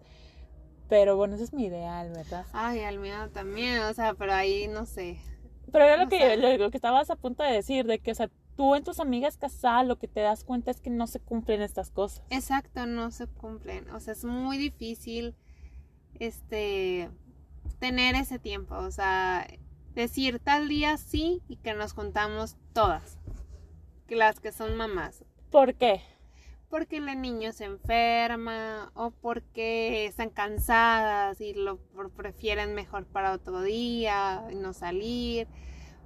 [0.88, 2.46] Pero bueno, ese es mi ideal, ¿verdad?
[2.52, 5.18] Ay, al mío también, o sea, pero ahí no sé.
[5.72, 8.30] Pero era lo, que, lo, que estabas a punto de decir, de que, o sea,
[8.56, 11.60] tú en tus amigas casadas lo que te das cuenta es que no se cumplen
[11.60, 12.22] estas cosas.
[12.30, 13.90] Exacto, no se cumplen.
[13.90, 15.34] O sea, es muy difícil,
[16.20, 17.10] este,
[17.80, 18.76] tener ese tiempo.
[18.76, 19.46] O sea,
[19.94, 23.18] decir tal día sí y que nos contamos todas.
[24.08, 25.24] Las que son mamás.
[25.50, 26.00] ¿Por qué?
[26.76, 31.78] Porque el niño se enferma o porque están cansadas y lo
[32.14, 35.48] prefieren mejor para otro día y no salir.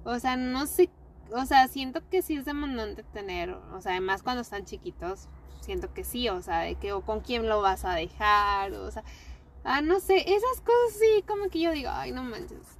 [0.05, 0.89] O sea, no sé,
[1.33, 5.27] o sea, siento que sí es demandante tener, o sea, además cuando están chiquitos,
[5.59, 8.89] siento que sí, o sea, de que o con quién lo vas a dejar, o
[8.91, 9.03] sea,
[9.65, 12.79] ah, no sé, esas cosas sí, como que yo digo, ay, no manches,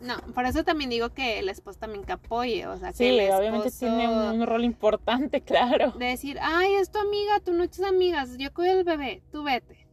[0.00, 3.30] no, por eso también digo que el esposo también que apoye, o sea, que sí,
[3.30, 5.92] obviamente tiene un, rol importante, claro.
[5.92, 9.86] De decir, ay, es tu amiga, noche es amigas, yo cuido al bebé, tú vete.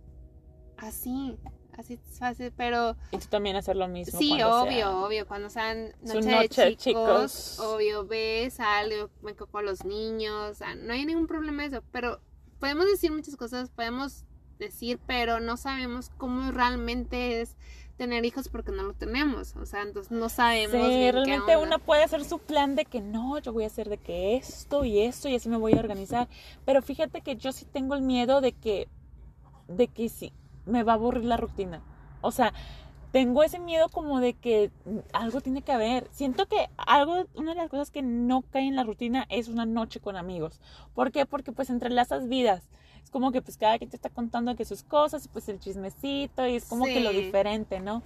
[0.77, 1.37] Así,
[1.77, 2.95] así es fácil, pero...
[3.11, 4.17] Y tú también hacer lo mismo.
[4.17, 9.83] Sí, obvio, obvio, cuando sean noche, de chicos, obvio, ve, sale, me coco a los
[9.83, 12.21] niños, o sea, no hay ningún problema eso, pero
[12.59, 14.23] podemos decir muchas cosas, podemos
[14.57, 17.57] decir, pero no sabemos cómo realmente es
[17.97, 20.71] tener hijos porque no lo tenemos, o sea, entonces no sabemos.
[20.71, 23.97] Sí, realmente uno puede hacer su plan de que no, yo voy a hacer de
[23.97, 26.27] que esto y esto y así me voy a organizar,
[26.65, 28.87] pero fíjate que yo sí tengo el miedo de que,
[29.67, 30.31] de que sí,
[30.65, 31.81] me va a aburrir la rutina,
[32.21, 32.53] o sea,
[33.11, 34.69] tengo ese miedo como de que
[35.13, 36.07] algo tiene que haber.
[36.11, 39.65] Siento que algo, una de las cosas que no cae en la rutina es una
[39.65, 40.59] noche con amigos.
[40.93, 41.25] ¿Por qué?
[41.25, 42.69] Porque pues entrelazas vidas
[43.07, 45.61] es como que pues cada quien te está contando que sus cosas y pues el
[45.61, 48.03] chismecito y es como que lo diferente, ¿no?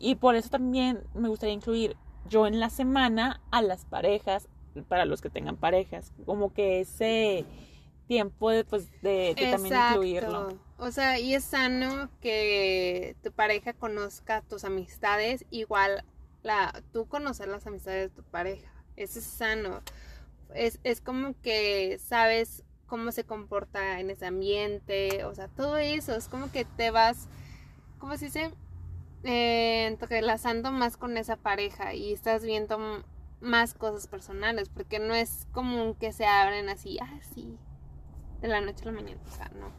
[0.00, 1.96] Y por eso también me gustaría incluir
[2.28, 4.48] yo en la semana a las parejas,
[4.88, 7.44] para los que tengan parejas, como que ese
[8.08, 10.58] tiempo de, pues, de, también incluirlo.
[10.78, 16.04] O sea, y es sano que tu pareja conozca tus amistades, igual
[16.42, 18.68] la, tú conocer las amistades de tu pareja.
[18.96, 19.80] Eso es sano.
[20.56, 22.64] Es, es como que sabes
[22.94, 27.26] cómo se comporta en ese ambiente, o sea, todo eso, es como que te vas,
[27.98, 28.54] ¿cómo se dice?
[29.24, 32.78] Eh, entrelazando más con esa pareja y estás viendo
[33.40, 37.58] más cosas personales, porque no es común que se abren así, ah, sí,
[38.40, 39.72] de la noche a la mañana, o sea, no.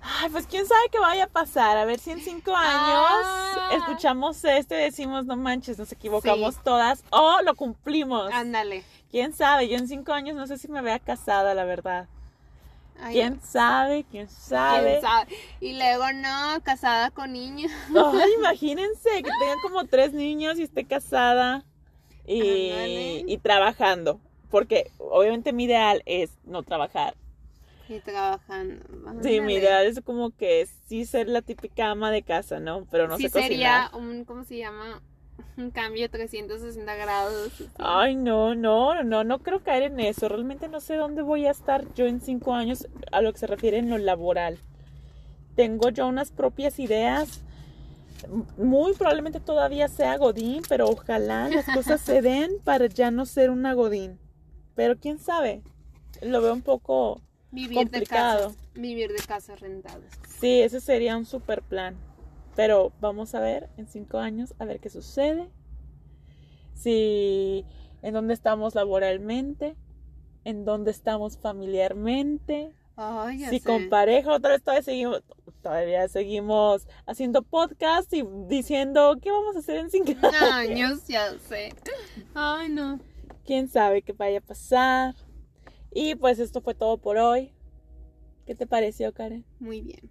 [0.00, 1.76] Ay, pues quién sabe qué vaya a pasar.
[1.76, 3.70] A ver si en cinco años ah.
[3.72, 8.32] escuchamos esto y decimos, no manches, nos equivocamos todas o lo cumplimos.
[8.32, 8.84] Ándale
[9.16, 12.06] quién sabe, yo en cinco años no sé si me vea casada, la verdad.
[13.12, 14.04] ¿Quién sabe?
[14.10, 15.00] ¿Quién sabe?
[15.58, 17.72] Y luego no, casada con niños.
[17.88, 21.64] Ay, imagínense que tengan como tres niños y esté casada
[22.26, 24.20] y, y trabajando.
[24.50, 27.14] Porque obviamente mi ideal es no trabajar.
[27.88, 28.84] Y trabajando.
[29.22, 32.86] Sí, mi ideal es como que sí ser la típica ama de casa, ¿no?
[32.90, 35.00] Pero no sí sé sería un, ¿cómo se llama?
[35.56, 37.64] Un cambio de 360 grados.
[37.78, 40.28] Ay, no, no, no, no creo caer en eso.
[40.28, 43.46] Realmente no sé dónde voy a estar yo en cinco años a lo que se
[43.46, 44.58] refiere en lo laboral.
[45.54, 47.42] Tengo yo unas propias ideas.
[48.56, 53.50] Muy probablemente todavía sea Godín, pero ojalá las cosas se den para ya no ser
[53.50, 54.18] una Godín.
[54.74, 55.62] Pero quién sabe,
[56.22, 57.20] lo veo un poco
[57.50, 58.54] vivir complicado.
[58.74, 60.12] De vivir de casas rentadas.
[60.38, 61.96] Sí, ese sería un super plan.
[62.56, 65.50] Pero vamos a ver en cinco años, a ver qué sucede.
[66.72, 67.66] Si
[68.00, 69.76] en dónde estamos laboralmente,
[70.44, 72.72] en dónde estamos familiarmente.
[73.50, 75.22] si con pareja otra vez todavía seguimos,
[75.62, 80.12] todavía seguimos haciendo podcast y diciendo qué vamos a hacer en cinco
[80.52, 81.06] años.
[81.06, 81.74] ya sé.
[82.34, 82.98] Ay, no.
[83.44, 85.14] Quién sabe qué vaya a pasar.
[85.92, 87.52] Y pues esto fue todo por hoy.
[88.46, 89.44] ¿Qué te pareció, Karen?
[89.60, 90.10] Muy bien.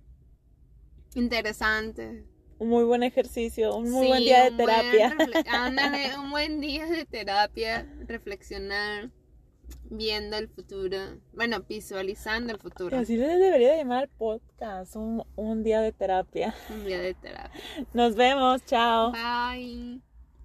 [1.15, 5.15] Interesante un muy buen ejercicio, un muy buen día de terapia.
[5.51, 9.11] ándale, un buen día de terapia, reflexionar,
[9.89, 10.97] viendo el futuro,
[11.33, 12.97] bueno, visualizando el futuro.
[12.97, 16.55] Así le debería llamar podcast, un, un día de terapia.
[16.69, 17.61] Un día de terapia.
[17.93, 19.11] Nos vemos, chao.
[19.11, 20.14] Bye.